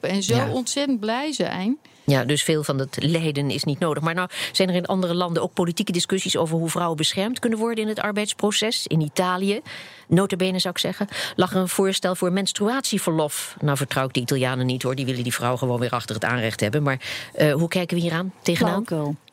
en 0.00 0.22
zo 0.22 0.34
Ja. 0.34 0.50
ontzettend 0.50 1.00
blij 1.00 1.32
zijn. 1.32 1.78
Ja, 2.04 2.24
dus 2.24 2.42
veel 2.42 2.64
van 2.64 2.78
het 2.78 2.96
lijden 3.00 3.50
is 3.50 3.64
niet 3.64 3.78
nodig. 3.78 4.02
Maar 4.02 4.14
nou 4.14 4.28
zijn 4.52 4.68
er 4.68 4.74
in 4.74 4.86
andere 4.86 5.14
landen 5.14 5.42
ook 5.42 5.52
politieke 5.52 5.92
discussies 5.92 6.36
over 6.36 6.58
hoe 6.58 6.68
vrouwen 6.68 6.96
beschermd 6.96 7.38
kunnen 7.38 7.58
worden 7.58 7.84
in 7.84 7.88
het 7.88 8.00
arbeidsproces. 8.00 8.86
In 8.86 9.00
Italië, 9.00 9.60
notabene 10.08 10.58
zou 10.58 10.74
ik 10.74 10.80
zeggen, 10.80 11.08
lag 11.36 11.52
er 11.52 11.60
een 11.60 11.68
voorstel 11.68 12.14
voor 12.14 12.32
menstruatieverlof. 12.32 13.56
Nou 13.60 13.76
vertrouw 13.76 14.04
ik 14.06 14.12
de 14.12 14.20
Italianen 14.20 14.66
niet 14.66 14.82
hoor, 14.82 14.94
die 14.94 15.04
willen 15.04 15.22
die 15.22 15.34
vrouw 15.34 15.56
gewoon 15.56 15.80
weer 15.80 15.90
achter 15.90 16.14
het 16.14 16.24
aanrecht 16.24 16.60
hebben. 16.60 16.82
Maar 16.82 17.00
eh, 17.34 17.52
hoe 17.52 17.68
kijken 17.68 17.96
we 17.96 18.02
hier 18.02 18.12
aan 18.12 18.32
tegenaan? 18.42 18.84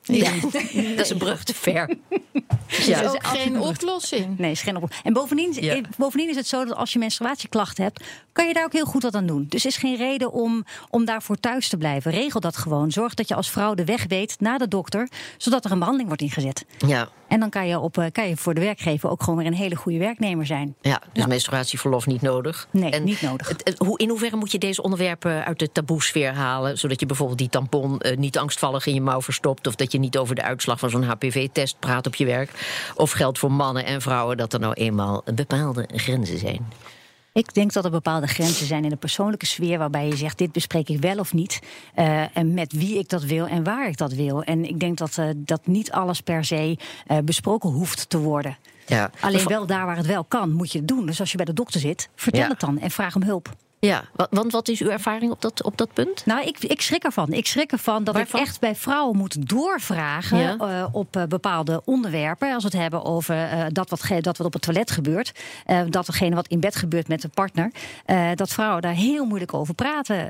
Ja, 0.01 0.32
dat 0.95 1.06
is 1.06 1.10
een 1.10 1.17
brug 1.17 1.43
te 1.43 1.53
ver. 1.53 1.97
Dat 2.67 2.86
Ja. 2.86 3.02
is 3.02 3.08
ook 3.08 3.28
geen 3.28 3.60
oplossing. 3.60 4.38
Nee, 4.38 4.52
is 4.52 4.62
geen 4.62 4.76
oplossing. 4.76 5.06
En 5.06 5.13
bovendien, 5.13 5.54
Ja. 5.60 5.74
eh, 5.76 5.84
bovendien 5.98 6.30
is 6.30 6.36
het 6.36 6.48
zo 6.48 6.65
dat 6.65 6.76
als 6.78 6.93
je 6.93 7.00
menstruatieklachten 7.00 7.84
hebt, 7.84 8.04
kan 8.32 8.48
je 8.48 8.54
daar 8.54 8.63
ook 8.65 8.74
heel 8.74 8.86
goed 8.86 9.04
wat 9.04 9.15
aan 9.15 9.26
doen. 9.26 9.46
Dus 9.50 9.62
er 9.63 9.69
is 9.69 9.78
geen 9.78 9.96
reden 9.96 10.32
om, 10.32 10.65
om 10.89 11.06
daarvoor 11.06 11.36
thuis 11.39 11.69
te 11.69 11.78
blijven. 11.78 12.12
Regel 12.12 12.39
dat 12.39 12.58
gewoon. 12.58 12.91
Zorg 12.91 13.13
dat 13.13 13.28
je 13.28 13.36
als 13.36 13.50
vrouw 13.50 13.74
de 13.74 13.86
weg 13.86 14.06
weet 14.08 14.36
naar 14.39 14.60
de 14.60 14.67
dokter, 14.67 15.08
zodat 15.38 15.65
er 15.65 15.72
een 15.72 15.78
behandeling 15.78 16.08
wordt 16.10 16.24
ingezet. 16.24 16.65
Ja, 16.88 17.10
En 17.28 17.39
dan 17.39 17.50
kan 17.50 17.67
je, 17.67 17.80
op, 17.80 17.98
eh, 17.98 18.06
kan 18.12 18.28
je 18.28 18.38
voor 18.38 18.54
de 18.54 18.62
werkgever 18.62 19.10
ook 19.10 19.24
gewoon 19.24 19.39
weer 19.39 19.48
een 19.48 19.54
hele 19.54 19.76
goede 19.76 19.98
werknemer 19.98 20.46
zijn. 20.46 20.76
ja, 20.82 21.00
dus 21.13 21.24
Ja. 21.24 21.28
menstruatieverlof 21.28 22.06
niet 22.06 22.22
nodig. 22.22 22.67
Nee, 22.72 23.00
niet 23.00 23.22
nodig. 23.22 23.48
het- 23.48 23.62
het- 23.63 23.78
hoe, 23.78 23.98
in 23.98 24.10
hoeverre 24.10 24.36
moet 24.36 24.52
je 24.52 24.58
deze 24.58 24.82
onderwerpen 24.84 25.46
uit 25.46 25.60
de 25.60 25.72
taboesfeer 25.72 26.34
halen... 26.34 26.78
zodat 26.78 27.00
je 27.00 27.06
bijvoorbeeld 27.06 27.38
die 27.38 27.50
tampon 27.50 28.00
eh, 28.00 28.17
niet 28.17 28.38
angstvallig 28.38 28.86
in 28.86 28.93
je 28.93 29.02
mouw 29.02 29.22
verstopt... 29.22 29.67
of 29.67 29.76
dat 29.76 29.91
je 29.91 30.00
niet 30.00 30.17
over 30.17 30.36
de 30.36 30.41
uitslag 30.43 30.80
van 30.80 30.89
zo'n 30.89 31.04
HPV-test 31.04 31.80
praat 31.80 32.08
op 32.08 32.15
je 32.15 32.22
of 32.95 33.12
geldt 33.12 33.39
voor 33.39 33.51
mannen 33.51 33.86
en 33.86 34.01
vrouwen 34.01 34.38
dat 34.38 34.53
er 34.53 34.59
nou 34.59 34.73
eenmaal 34.73 35.23
bepaalde 35.36 35.89
grenzen 35.95 36.38
zijn? 36.39 36.67
Ik 37.33 37.53
denk 37.53 37.73
dat 37.73 37.86
er 37.86 37.91
bepaalde 37.91 38.27
grenzen 38.27 38.65
zijn 38.67 38.83
in 38.83 38.89
de 38.89 38.95
persoonlijke 38.95 39.45
sfeer 39.45 39.77
waarbij 39.77 40.07
je 40.07 40.15
zegt: 40.15 40.38
dit 40.38 40.51
bespreek 40.51 40.89
ik 40.89 40.99
wel 41.01 41.17
of 41.17 41.33
niet. 41.33 41.59
eh, 41.95 42.38
en 42.38 42.53
met 42.53 42.73
wie 42.73 42.97
ik 42.99 43.09
dat 43.09 43.23
wil 43.23 43.47
en 43.47 43.63
waar 43.63 43.88
ik 43.88 43.97
dat 43.97 44.13
wil. 44.13 44.43
En 44.43 44.65
ik 44.65 44.79
denk 44.79 44.97
dat, 44.97 45.17
eh, 45.17 45.25
dat 45.36 45.67
niet 45.67 45.91
alles 45.91 46.21
per 46.21 46.45
se 46.45 46.77
eh, 47.07 47.17
besproken 47.25 47.69
hoeft 47.69 48.09
te 48.09 48.17
worden. 48.17 48.57
Ja. 48.86 49.12
Alleen 49.19 49.47
wel 49.47 49.65
daar 49.65 49.86
waar 49.86 49.97
het 49.97 50.05
wel 50.05 50.23
kan, 50.23 50.51
moet 50.51 50.71
je 50.71 50.77
het 50.77 50.88
doen. 50.88 51.05
Dus 51.05 51.19
als 51.19 51.31
je 51.31 51.38
bij 51.38 51.45
de 51.45 51.53
dokter 51.53 51.79
zit, 51.79 52.09
vertel 52.15 52.41
Ja. 52.41 52.47
het 52.47 52.59
dan 52.59 52.79
en 52.79 52.91
vraag 52.91 53.15
om 53.15 53.23
hulp. 53.23 53.49
Ja, 53.88 54.04
wa- 54.13 54.28
want 54.30 54.52
wat 54.52 54.67
is 54.67 54.80
uw 54.82 54.89
ervaring 54.89 55.32
op 55.32 55.41
dat, 55.41 55.63
op 55.63 55.78
dat 55.78 55.93
punt? 55.93 56.26
Nou, 56.26 56.46
ik, 56.48 56.60
ik 56.60 56.82
schrik 56.82 57.04
ervan. 57.04 57.32
Ik 57.34 57.46
schrik 57.48 57.72
ervan 57.72 58.04
dat 58.04 58.15
Waarvan? 58.15 58.39
ik 58.39 58.46
echt 58.46 58.60
bij 58.60 58.76
vrouwen 58.76 59.17
moet 59.17 59.50
doorvragen 59.50 60.38
Ja. 60.38 60.56
eh, 60.58 60.86
op 60.91 61.15
eh, 61.15 61.24
bepaalde 61.24 61.82
onderwerpen. 61.86 62.54
Als 62.54 62.63
we 62.63 62.69
het 62.69 62.80
hebben 62.80 63.04
over 63.06 63.36
eh, 63.36 63.65
dat, 63.72 63.89
wat 63.89 64.02
dat 64.22 64.38
wat 64.38 64.46
op 64.48 64.54
het 64.54 64.62
toilet 64.62 64.91
gebeurt. 64.91 65.32
dat 65.89 66.06
degene 66.06 66.36
wat 66.36 66.48
in 66.48 66.60
bed 66.60 66.76
gebeurt 66.76 67.08
met 67.08 67.22
de 67.22 67.28
partner. 67.28 67.72
dat 68.36 68.50
vrouwen 68.50 68.82
daar 68.82 68.93
heel 68.93 69.26
moeilijk 69.26 69.54
over 69.54 69.74
praten. 69.74 70.30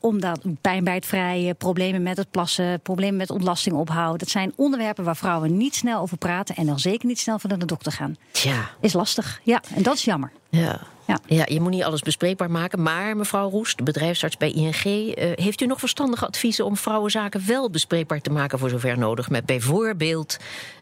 omdat 0.00 0.40
pijn 0.60 0.84
bij 0.84 0.94
het 0.94 1.06
vrijen, 1.06 1.56
problemen 1.56 2.02
met 2.02 2.16
het 2.16 2.30
plassen, 2.30 2.80
problemen 2.80 3.16
met 3.16 3.30
ontlasting 3.30 3.76
ophouden. 3.76 4.18
Dat 4.18 4.28
zijn 4.28 4.52
onderwerpen 4.56 5.04
waar 5.04 5.16
vrouwen 5.16 5.56
niet 5.56 5.74
snel 5.74 6.00
over 6.00 6.16
praten. 6.16 6.56
En 6.56 6.66
dan 6.66 6.78
zeker 6.78 7.06
niet 7.06 7.18
snel 7.20 7.38
van 7.38 7.50
naar 7.50 7.58
de 7.58 7.66
dokter 7.66 7.92
gaan. 7.92 8.16
Tja, 8.30 8.70
Is 8.80 8.92
lastig. 8.92 9.40
Ja, 9.42 9.60
en 9.74 9.82
dat 9.82 9.94
is 9.94 10.04
jammer. 10.04 10.32
Ja. 10.60 10.80
Ja. 11.06 11.18
Ja, 11.26 11.44
je 11.48 11.60
moet 11.60 11.70
niet 11.70 11.82
alles 11.82 12.00
bespreekbaar 12.00 12.50
maken. 12.50 12.82
Maar 12.82 13.16
mevrouw 13.16 13.50
Roest, 13.50 13.84
bedrijfsarts 13.84 14.36
bij 14.36 14.50
ING... 14.50 14.74
eh, 15.14 15.30
heeft 15.34 15.60
u 15.60 15.66
nog 15.66 15.78
verstandige 15.78 16.26
adviezen 16.26 16.64
om 16.64 16.76
vrouwenzaken 16.76 17.46
wel 17.46 17.70
bespreekbaar 17.70 18.20
te 18.20 18.30
maken... 18.30 18.58
voor 18.58 18.68
zover 18.68 18.98
nodig 18.98 19.30
met 19.30 19.46
bijvoorbeeld 19.46 20.36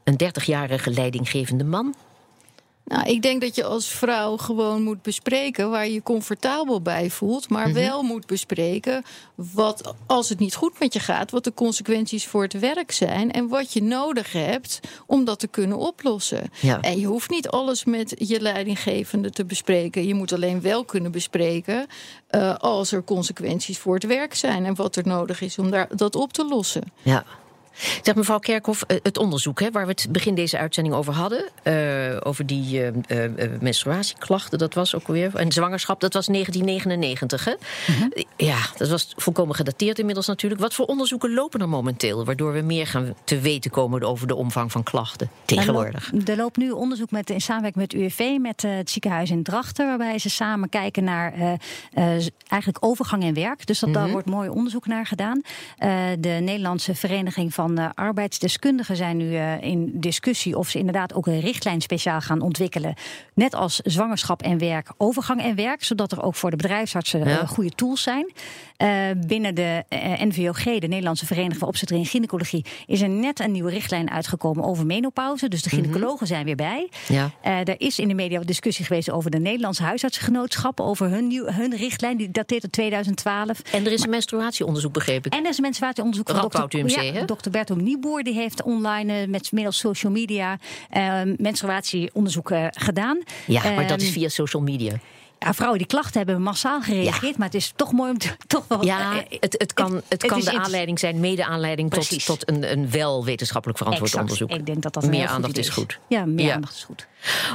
een 0.05 0.21
30-jarige 0.25 0.91
leidinggevende 0.91 1.65
man? 1.65 1.95
Nou, 2.90 3.09
ik 3.11 3.22
denk 3.22 3.40
dat 3.40 3.55
je 3.55 3.64
als 3.64 3.87
vrouw 3.88 4.37
gewoon 4.37 4.83
moet 4.83 5.03
bespreken 5.03 5.70
waar 5.70 5.87
je 5.87 5.92
je 5.92 6.03
comfortabel 6.03 6.81
bij 6.83 7.11
voelt. 7.11 7.48
Maar 7.48 7.66
Mhm. 7.68 7.74
wel 7.74 8.03
moet 8.03 8.26
bespreken 8.26 9.03
wat, 9.35 9.94
als 10.07 10.29
het 10.29 10.38
niet 10.38 10.55
goed 10.55 10.79
met 10.79 10.92
je 10.92 11.00
gaat, 11.00 11.31
wat 11.31 11.44
de 11.44 11.55
consequenties 11.55 12.26
voor 12.26 12.42
het 12.42 12.59
werk 12.61 12.92
zijn. 12.92 13.33
En 13.33 13.48
wat 13.48 13.72
je 13.72 13.83
nodig 13.83 14.33
hebt 14.33 14.81
om 15.07 15.24
dat 15.24 15.38
te 15.38 15.46
kunnen 15.46 15.76
oplossen. 15.79 16.50
Ja. 16.61 16.81
En 16.81 16.98
je 16.98 17.07
hoeft 17.07 17.31
niet 17.31 17.48
alles 17.48 17.85
met 17.85 18.14
je 18.18 18.40
leidinggevende 18.40 19.31
te 19.31 19.44
bespreken. 19.44 20.07
Je 20.07 20.14
moet 20.14 20.33
alleen 20.33 20.61
wel 20.61 20.85
kunnen 20.85 21.12
bespreken 21.12 21.87
eh, 22.29 22.57
als 22.57 22.92
er 22.92 23.05
consequenties 23.05 23.79
voor 23.79 23.94
het 23.94 24.05
werk 24.07 24.35
zijn. 24.35 24.64
En 24.66 24.74
wat 24.74 24.96
er 24.96 25.07
nodig 25.07 25.40
is 25.40 25.59
om 25.59 25.70
daar, 25.70 25.88
dat 25.96 26.16
op 26.16 26.33
te 26.33 26.44
lossen. 26.44 26.83
Ja. 27.03 27.24
Zeg 28.03 28.15
mevrouw 28.15 28.39
Kerkhoff, 28.39 28.83
eh, 28.83 28.97
het 29.03 29.19
onderzoek 29.19 29.61
hè, 29.61 29.71
waar 29.71 29.87
we 29.87 29.91
het 29.91 30.07
begin 30.11 30.35
deze 30.35 30.59
uitzending 30.59 30.95
over 30.95 31.13
hadden, 31.13 31.45
eh, 31.63 31.75
over 32.23 32.47
die 32.47 32.85
eh, 32.85 33.29
menstruatieklachten, 33.61 34.59
dat 34.59 34.75
was 34.75 34.95
ook 34.95 35.07
weer, 35.07 35.35
en 35.35 35.53
zwangerschap, 35.53 36.01
dat 36.01 36.13
was 36.13 36.27
1999. 36.27 37.45
Hè? 37.45 37.55
Ja, 38.37 38.59
dat 38.77 38.89
was 38.89 39.13
volkomen 39.17 39.55
gedateerd 39.55 39.99
inmiddels 39.99 40.27
natuurlijk. 40.27 40.61
Wat 40.61 40.75
voor 40.75 40.87
onderzoeken 40.87 41.35
lopen 41.35 41.61
er 41.61 41.69
momenteel, 41.69 42.25
waardoor 42.25 42.53
we 42.53 42.61
meer 42.61 42.87
gaan 42.87 43.15
te 43.25 43.41
weten 43.41 43.71
komen 43.71 44.03
over 44.03 44.27
de 44.27 44.35
omvang 44.35 44.73
van 44.73 44.83
klachten 44.83 45.31
tegenwoordig? 45.45 46.07
Er 46.07 46.15
loopt, 46.15 46.29
er 46.29 46.37
loopt 46.37 46.57
nu 46.57 46.71
onderzoek 46.71 47.11
met, 47.11 47.31
in 47.31 47.41
samenwerking 47.41 47.85
met 47.91 48.01
UWV, 48.01 48.37
met 48.41 48.63
het 48.63 48.91
ziekenhuis 48.91 49.31
in 49.31 49.43
Drachten, 49.43 49.87
waarbij 49.87 50.19
ze 50.19 50.31
samen 50.31 50.69
kijken 50.69 51.05
naar 51.05 51.59
eigenlijk 52.49 52.85
overgang 52.85 53.23
en 53.23 53.35
werk. 53.35 53.67
Dus 53.67 53.79
dat, 53.79 53.95
daar 53.95 54.11
wordt 54.11 54.27
mooi 54.27 54.49
onderzoek 54.49 54.87
naar 54.87 55.07
gedaan. 55.07 55.43
De 56.19 56.39
Nederlandse 56.41 56.95
Vereniging 56.95 57.55
van 57.55 57.60
eh, 57.68 57.88
Arbeidsdeskundigen 57.94 58.96
zijn 58.96 59.16
nu 59.16 59.37
eh, 59.37 59.62
in 59.62 59.90
discussie 59.94 60.59
of 60.59 60.68
ze 60.68 60.79
inderdaad 60.79 61.14
ook 61.14 61.27
een 61.27 61.40
richtlijn 61.40 61.81
speciaal 61.81 62.20
gaan 62.20 62.40
ontwikkelen. 62.40 62.94
Net 63.35 63.55
als 63.55 63.77
zwangerschap 63.77 64.42
en 64.42 64.59
werk, 64.59 64.88
overgang 64.96 65.42
en 65.42 65.55
werk, 65.55 65.85
zodat 65.85 66.12
er 66.12 66.23
ook 66.23 66.35
voor 66.35 66.51
de 66.51 66.57
bedrijfsartsen 66.57 67.23
eh, 67.23 67.27
Ja. 67.27 67.46
goede 67.46 67.70
tools 67.70 68.03
zijn. 68.03 68.33
Eh, 68.81 68.88
binnen 69.27 69.55
de 69.55 69.85
eh, 69.88 70.21
NVOG, 70.21 70.62
de 70.62 70.87
Nederlandse 70.87 71.27
Vereniging 71.27 71.59
voor 71.59 71.69
Obstetrie 71.69 71.99
en 71.99 72.07
Gynaecologie, 72.07 72.64
is 72.87 73.01
er 73.01 73.09
net 73.09 73.40
een 73.40 73.53
nieuwe 73.53 73.71
richtlijn 73.71 74.11
uitgekomen 74.11 74.64
over 74.64 74.87
menopauze. 74.87 75.49
Dus 75.49 75.62
de 75.62 75.69
gynaecologen 75.69 76.27
zijn 76.27 76.45
weer 76.45 76.57
bij. 76.57 76.88
Ja. 77.09 77.31
Eh, 77.43 77.59
er 77.59 77.81
is 77.81 77.99
in 77.99 78.09
de 78.09 78.14
media 78.14 78.40
discussie 78.40 78.85
geweest 78.85 79.11
over 79.11 79.31
de 79.31 79.38
Nederlandse 79.38 79.83
huisartsgenootschap, 79.83 80.81
over 80.81 81.09
hun, 81.09 81.27
nieuw, 81.27 81.47
hun 81.47 81.77
richtlijn, 81.77 82.16
die 82.16 82.31
dateert 82.31 82.62
uit 82.62 82.73
2012. 82.73 83.61
En 83.73 83.87
er 83.87 83.93
is 83.93 84.03
een 84.03 84.11
menstruatieonderzoek, 84.11 84.93
begreep 84.93 85.27
ik. 85.27 85.33
En 85.33 85.45
er 85.45 85.51
is 85.51 85.57
een 85.57 85.62
menstruatieonderzoek 85.62 86.31
van 86.31 86.40
dokter, 86.40 86.81
UMC, 86.81 87.14
ja, 87.14 87.23
dokter 87.25 87.51
Bertram 87.51 87.83
Nieboer. 87.83 88.23
Die 88.23 88.35
heeft 88.35 88.62
online 88.62 89.27
met 89.27 89.53
middels 89.53 89.79
social 89.79 90.12
media 90.12 90.59
menstruatieonderzoek 91.37 92.51
eh, 92.51 92.66
gedaan. 92.71 93.23
Ja, 93.47 93.62
maar 93.62 93.87
dat 93.87 93.99
Ehm, 93.99 94.09
is 94.09 94.12
via 94.12 94.29
social 94.29 94.62
media. 94.62 94.93
Ja, 95.44 95.55
vrouwen 95.55 95.79
die 95.79 95.87
klachten 95.87 96.16
hebben 96.16 96.42
massaal 96.42 96.81
gereageerd. 96.81 97.37
Maar 97.37 97.46
het 97.46 97.57
is 97.57 97.72
toch 97.76 97.92
mooi 97.92 98.11
om 98.11 98.18
te, 98.18 98.29
toch 98.46 98.64
wel... 98.68 98.85
Ja, 98.85 99.12
eh, 99.12 99.38
het, 99.40 99.55
het 99.59 99.74
kan, 99.74 99.94
het 99.94 100.05
het 100.09 100.26
kan 100.26 100.40
de 100.40 100.59
aanleiding 100.59 100.98
zijn, 100.98 101.20
mede-aanleiding 101.20 101.90
tot, 101.90 102.24
tot 102.24 102.48
een, 102.48 102.72
een 102.72 102.90
wel 102.90 103.24
wetenschappelijk 103.24 103.79
verantwoord 103.79 104.11
exact. 104.11 104.31
onderzoek. 104.31 104.59
Ik 104.59 104.66
denk 104.66 104.83
dat 104.83 104.92
dat 104.92 105.03
een 105.03 105.11
meer 105.11 105.26
aandacht 105.26 105.59
is 105.59 105.68
goed. 105.68 105.98
Ja, 106.09 106.24
meer 106.24 106.46
Ja. 106.46 106.55
aandacht 106.55 106.74
is 106.74 106.85
goed. 106.85 107.07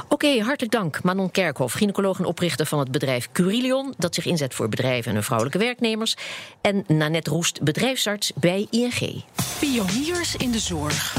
Oké, 0.08 0.40
hartelijk 0.42 0.72
dank. 0.72 1.02
Manon 1.02 1.30
Kerkhoff, 1.30 1.74
gynaecoloog 1.74 2.18
en 2.18 2.24
oprichter 2.24 2.66
van 2.66 2.78
het 2.78 2.90
bedrijf 2.90 3.28
Curilion... 3.32 3.94
dat 3.98 4.14
zich 4.14 4.26
inzet 4.26 4.54
voor 4.54 4.68
bedrijven 4.68 5.08
en 5.08 5.14
hun 5.14 5.24
vrouwelijke 5.24 5.58
werknemers. 5.58 6.16
En 6.60 6.84
Nanette 6.86 7.30
Roest, 7.30 7.62
bedrijfsarts 7.62 8.32
bij 8.34 8.66
ING. 8.70 9.24
Pioniers 9.58 10.36
in 10.36 10.50
de 10.50 10.58
zorg. 10.58 11.16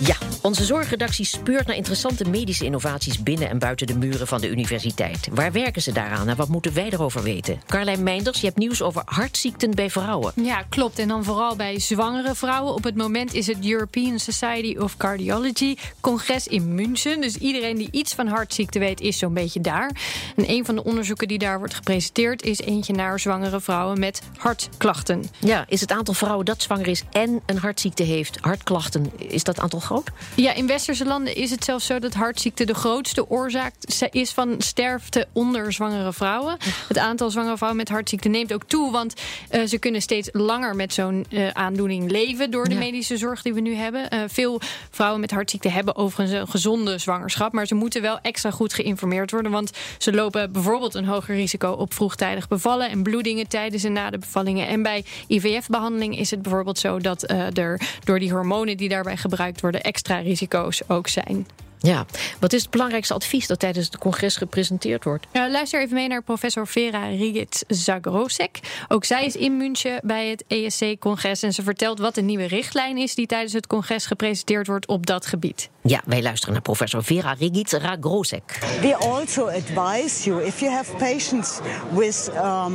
Ja, 0.00 0.16
onze 0.42 0.64
zorgredactie 0.64 1.24
speurt 1.24 1.66
naar 1.66 1.76
interessante 1.76 2.28
medische 2.28 2.64
innovaties... 2.64 3.22
binnen 3.22 3.48
en 3.48 3.58
buiten 3.58 3.86
de 3.86 3.96
muren 3.96 4.26
van 4.26 4.40
de 4.40 4.48
universiteit. 4.48 5.28
Waar 5.32 5.52
werken 5.52 5.82
ze 5.82 5.92
daaraan 5.92 6.28
en 6.28 6.36
wat 6.36 6.48
moeten 6.48 6.74
wij 6.74 6.90
erover 6.90 7.22
weten? 7.22 7.60
Carlijn 7.66 8.02
Meinders, 8.02 8.40
je 8.40 8.46
hebt 8.46 8.58
nieuws 8.58 8.82
over 8.82 9.02
hartziekten 9.04 9.74
bij 9.74 9.90
vrouwen. 9.90 10.32
Ja, 10.34 10.62
klopt. 10.68 10.98
En 10.98 11.08
dan 11.08 11.24
vooral 11.24 11.56
bij 11.56 11.80
zwangere 11.80 12.34
vrouwen. 12.34 12.74
Op 12.74 12.84
het 12.84 12.96
moment 12.96 13.34
is 13.34 13.46
het 13.46 13.66
European 13.66 14.18
Society 14.18 14.76
of 14.78 14.96
Cardiology 14.96 15.76
congres 16.00 16.46
in 16.46 16.74
München. 16.74 17.20
Dus 17.20 17.36
iedereen 17.36 17.76
die 17.76 17.88
iets 17.90 18.14
van 18.14 18.26
hartziekten 18.26 18.80
weet, 18.80 19.00
is 19.00 19.18
zo'n 19.18 19.34
beetje 19.34 19.60
daar. 19.60 19.90
En 20.36 20.50
een 20.50 20.64
van 20.64 20.74
de 20.74 20.84
onderzoeken 20.84 21.28
die 21.28 21.38
daar 21.38 21.58
wordt 21.58 21.74
gepresenteerd 21.74 22.42
is 22.42 22.60
eentje 22.60 22.92
naar 22.92 23.20
zwangere 23.20 23.60
vrouwen 23.60 23.98
met 23.98 24.22
hartklachten. 24.36 25.24
Ja, 25.38 25.64
is 25.68 25.80
het 25.80 25.92
aantal 25.92 26.14
vrouwen 26.14 26.44
dat 26.44 26.62
zwanger 26.62 26.88
is 26.88 27.02
en 27.12 27.40
een 27.46 27.58
hartziekte 27.58 28.02
heeft... 28.02 28.38
hartklachten, 28.40 29.10
is 29.16 29.44
dat 29.44 29.60
aantal 29.60 29.80
groot? 29.80 30.10
Ja, 30.40 30.54
in 30.54 30.66
westerse 30.66 31.04
landen 31.04 31.36
is 31.36 31.50
het 31.50 31.64
zelfs 31.64 31.86
zo 31.86 31.98
dat 31.98 32.14
hartziekte 32.14 32.64
de 32.64 32.74
grootste 32.74 33.30
oorzaak 33.30 33.74
is 34.10 34.30
van 34.30 34.54
sterfte 34.58 35.26
onder 35.32 35.72
zwangere 35.72 36.12
vrouwen. 36.12 36.56
Het 36.88 36.98
aantal 36.98 37.30
zwangere 37.30 37.56
vrouwen 37.56 37.78
met 37.80 37.88
hartziekte 37.88 38.28
neemt 38.28 38.52
ook 38.52 38.64
toe, 38.66 38.92
want 38.92 39.14
eh, 39.48 39.66
ze 39.66 39.78
kunnen 39.78 40.02
steeds 40.02 40.28
langer 40.32 40.76
met 40.76 40.92
zo'n 40.94 41.26
eh, 41.30 41.48
aandoening 41.48 42.10
leven 42.10 42.50
door 42.50 42.64
de 42.64 42.74
Ja. 42.74 42.78
medische 42.78 43.16
zorg 43.16 43.42
die 43.42 43.54
we 43.54 43.60
nu 43.60 43.74
hebben. 43.74 44.10
Eh, 44.10 44.20
veel 44.26 44.60
vrouwen 44.90 45.20
met 45.20 45.30
hartziekte 45.30 45.68
hebben 45.68 45.96
overigens 45.96 46.40
een 46.40 46.48
gezonde 46.48 46.98
zwangerschap, 46.98 47.52
maar 47.52 47.66
ze 47.66 47.74
moeten 47.74 48.02
wel 48.02 48.18
extra 48.22 48.50
goed 48.50 48.72
geïnformeerd 48.72 49.30
worden, 49.30 49.52
want 49.52 49.70
ze 49.98 50.12
lopen 50.12 50.52
bijvoorbeeld 50.52 50.94
een 50.94 51.04
hoger 51.04 51.34
risico 51.34 51.70
op 51.70 51.94
vroegtijdig 51.94 52.48
bevallen 52.48 52.90
en 52.90 53.02
bloedingen 53.02 53.48
tijdens 53.48 53.84
en 53.84 53.92
na 53.92 54.10
de 54.10 54.18
bevallingen. 54.18 54.66
En 54.68 54.82
bij 54.82 55.04
IVF-behandeling 55.26 56.18
is 56.18 56.30
het 56.30 56.42
bijvoorbeeld 56.42 56.78
zo 56.78 56.98
dat 56.98 57.30
er 57.58 57.80
door 58.04 58.18
die 58.18 58.32
hormonen 58.32 58.76
die 58.76 58.88
daarbij 58.88 59.16
gebruikt 59.16 59.60
worden 59.60 59.82
extra 59.82 60.17
risico's 60.22 60.88
ook 60.88 61.08
zijn. 61.08 61.46
Ja, 61.80 62.06
wat 62.40 62.52
is 62.52 62.62
het 62.62 62.70
belangrijkste 62.70 63.14
advies 63.14 63.46
dat 63.46 63.58
tijdens 63.58 63.86
het 63.86 63.98
congres 63.98 64.36
gepresenteerd 64.36 65.04
wordt? 65.04 65.26
Ja, 65.32 65.50
luister 65.50 65.80
even 65.80 65.94
mee 65.94 66.08
naar 66.08 66.22
professor 66.22 66.66
Vera 66.66 67.06
Rigit-Zagrosek. 67.06 68.60
Ook 68.88 69.04
zij 69.04 69.24
is 69.24 69.36
in 69.36 69.56
München 69.56 70.00
bij 70.04 70.28
het 70.28 70.44
ESC-congres 70.46 71.42
en 71.42 71.52
ze 71.52 71.62
vertelt 71.62 71.98
wat 71.98 72.14
de 72.14 72.22
nieuwe 72.22 72.46
richtlijn 72.46 72.96
is 72.96 73.14
die 73.14 73.26
tijdens 73.26 73.52
het 73.52 73.66
congres 73.66 74.06
gepresenteerd 74.06 74.66
wordt 74.66 74.86
op 74.86 75.06
dat 75.06 75.26
gebied. 75.26 75.70
Ja, 75.82 76.02
wij 76.04 76.22
luisteren 76.22 76.52
naar 76.54 76.62
professor 76.62 77.04
Vera 77.04 77.32
Rigit-Ragrosek. 77.32 78.58
We 78.80 78.96
also 78.96 79.46
advise 79.46 80.30
you 80.30 80.44
if 80.44 80.60
you 80.60 80.72
have 80.72 80.96
patients 80.96 81.58
with 81.90 82.30
um, 82.34 82.74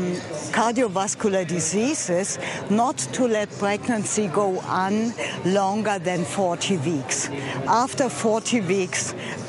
cardiovascular 0.52 1.48
diseases 1.48 2.38
not 2.68 3.14
to 3.14 3.28
let 3.28 3.48
pregnancy 3.58 4.30
go 4.32 4.62
on 4.88 5.14
longer 5.44 6.02
than 6.02 6.26
40 6.26 6.84
weeks. 6.84 7.28
After 7.66 8.12
40 8.12 8.66
weeks, 8.66 8.93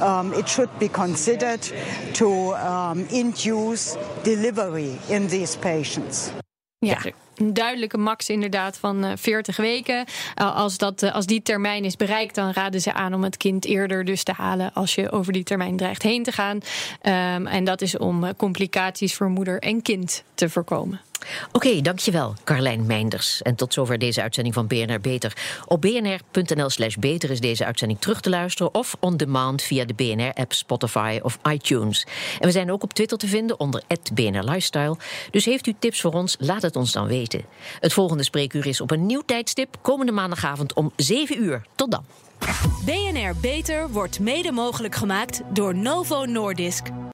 um, 0.01 0.33
it 0.33 0.49
should 0.49 0.79
be 0.79 0.89
considered 0.89 1.73
to 2.13 2.55
um, 2.55 3.07
induce 3.09 3.97
delivery 4.23 4.99
in 5.09 5.27
these 5.27 5.59
patients. 5.59 6.31
Ja. 6.79 6.99
Een 7.35 7.55
duidelijke 7.55 7.99
max 7.99 8.29
inderdaad 8.29 8.77
van 8.77 9.05
eh, 9.05 9.13
40 9.17 9.57
weken. 9.57 10.05
Uh, 10.41 10.57
als, 10.57 10.79
dat, 10.79 11.03
uh, 11.03 11.15
als 11.15 11.27
die 11.27 11.43
termijn 11.43 11.85
is 11.85 11.97
bereikt, 11.97 12.35
dan 12.35 12.51
raden 12.51 12.81
ze 12.81 12.93
aan 12.93 13.15
om 13.15 13.23
het 13.25 13.37
kind 13.37 13.65
eerder 13.65 14.05
dus 14.05 14.23
te 14.23 14.33
halen 14.33 14.73
als 14.73 14.95
je 14.95 15.11
over 15.11 15.33
die 15.33 15.45
termijn 15.45 15.77
dreigt 15.77 16.03
heen 16.03 16.23
te 16.23 16.33
gaan. 16.33 16.57
Um, 16.57 17.47
en 17.47 17.65
dat 17.65 17.81
is 17.81 17.99
om 17.99 18.37
complicaties 18.37 19.15
voor 19.15 19.29
moeder 19.29 19.59
en 19.59 19.83
kind 19.83 20.25
te 20.35 20.49
voorkomen. 20.49 21.01
Oké, 21.53 21.81
dankjewel 21.81 22.35
Carlijn 22.45 22.87
Meinders. 22.87 23.43
En 23.43 23.55
tot 23.55 23.73
zover 23.73 23.99
deze 23.99 24.23
uitzending 24.23 24.55
van 24.55 24.67
BNR 24.67 25.01
Beter. 25.01 25.37
Op 25.67 25.81
bnr.nl 25.81 26.71
slash 26.71 26.95
beter 26.95 27.31
is 27.31 27.41
deze 27.41 27.65
uitzending 27.65 28.01
terug 28.01 28.21
te 28.21 28.31
luisteren... 28.31 28.75
of 28.75 28.97
on 29.01 29.17
demand 29.17 29.63
via 29.63 29.85
de 29.85 29.95
BNR-app, 29.95 30.53
Spotify 30.53 31.19
of 31.23 31.39
iTunes. 31.51 32.07
En 32.41 32.47
we 32.47 32.53
zijn 32.53 32.73
ook 32.73 32.83
op 32.83 32.93
Twitter 32.93 33.19
te 33.19 33.27
vinden 33.27 33.61
onder 33.61 33.83
BNR 34.15 34.45
Lifestyle. 34.45 34.97
Dus 35.31 35.45
heeft 35.45 35.67
u 35.67 35.75
tips 35.79 36.01
voor 36.01 36.13
ons, 36.13 36.37
laat 36.39 36.63
het 36.63 36.77
ons 36.77 36.93
dan 36.93 37.07
weten. 37.07 37.45
Het 37.81 37.93
volgende 37.93 38.23
spreekuur 38.23 38.67
is 38.67 38.81
op 38.81 38.91
een 38.91 39.07
nieuw 39.07 39.23
tijdstip... 39.27 39.77
komende 39.81 40.13
maandagavond 40.13 40.73
om 40.73 40.93
7 40.97 41.43
uur. 41.43 41.67
Tot 41.75 41.91
dan. 41.91 42.05
BNR 42.85 43.35
Beter 43.41 43.91
wordt 43.91 44.21
mede 44.21 44.53
mogelijk 44.53 44.95
gemaakt 44.95 45.41
door 45.53 45.75
Novo 45.75 46.25
Nordisk. 46.25 46.87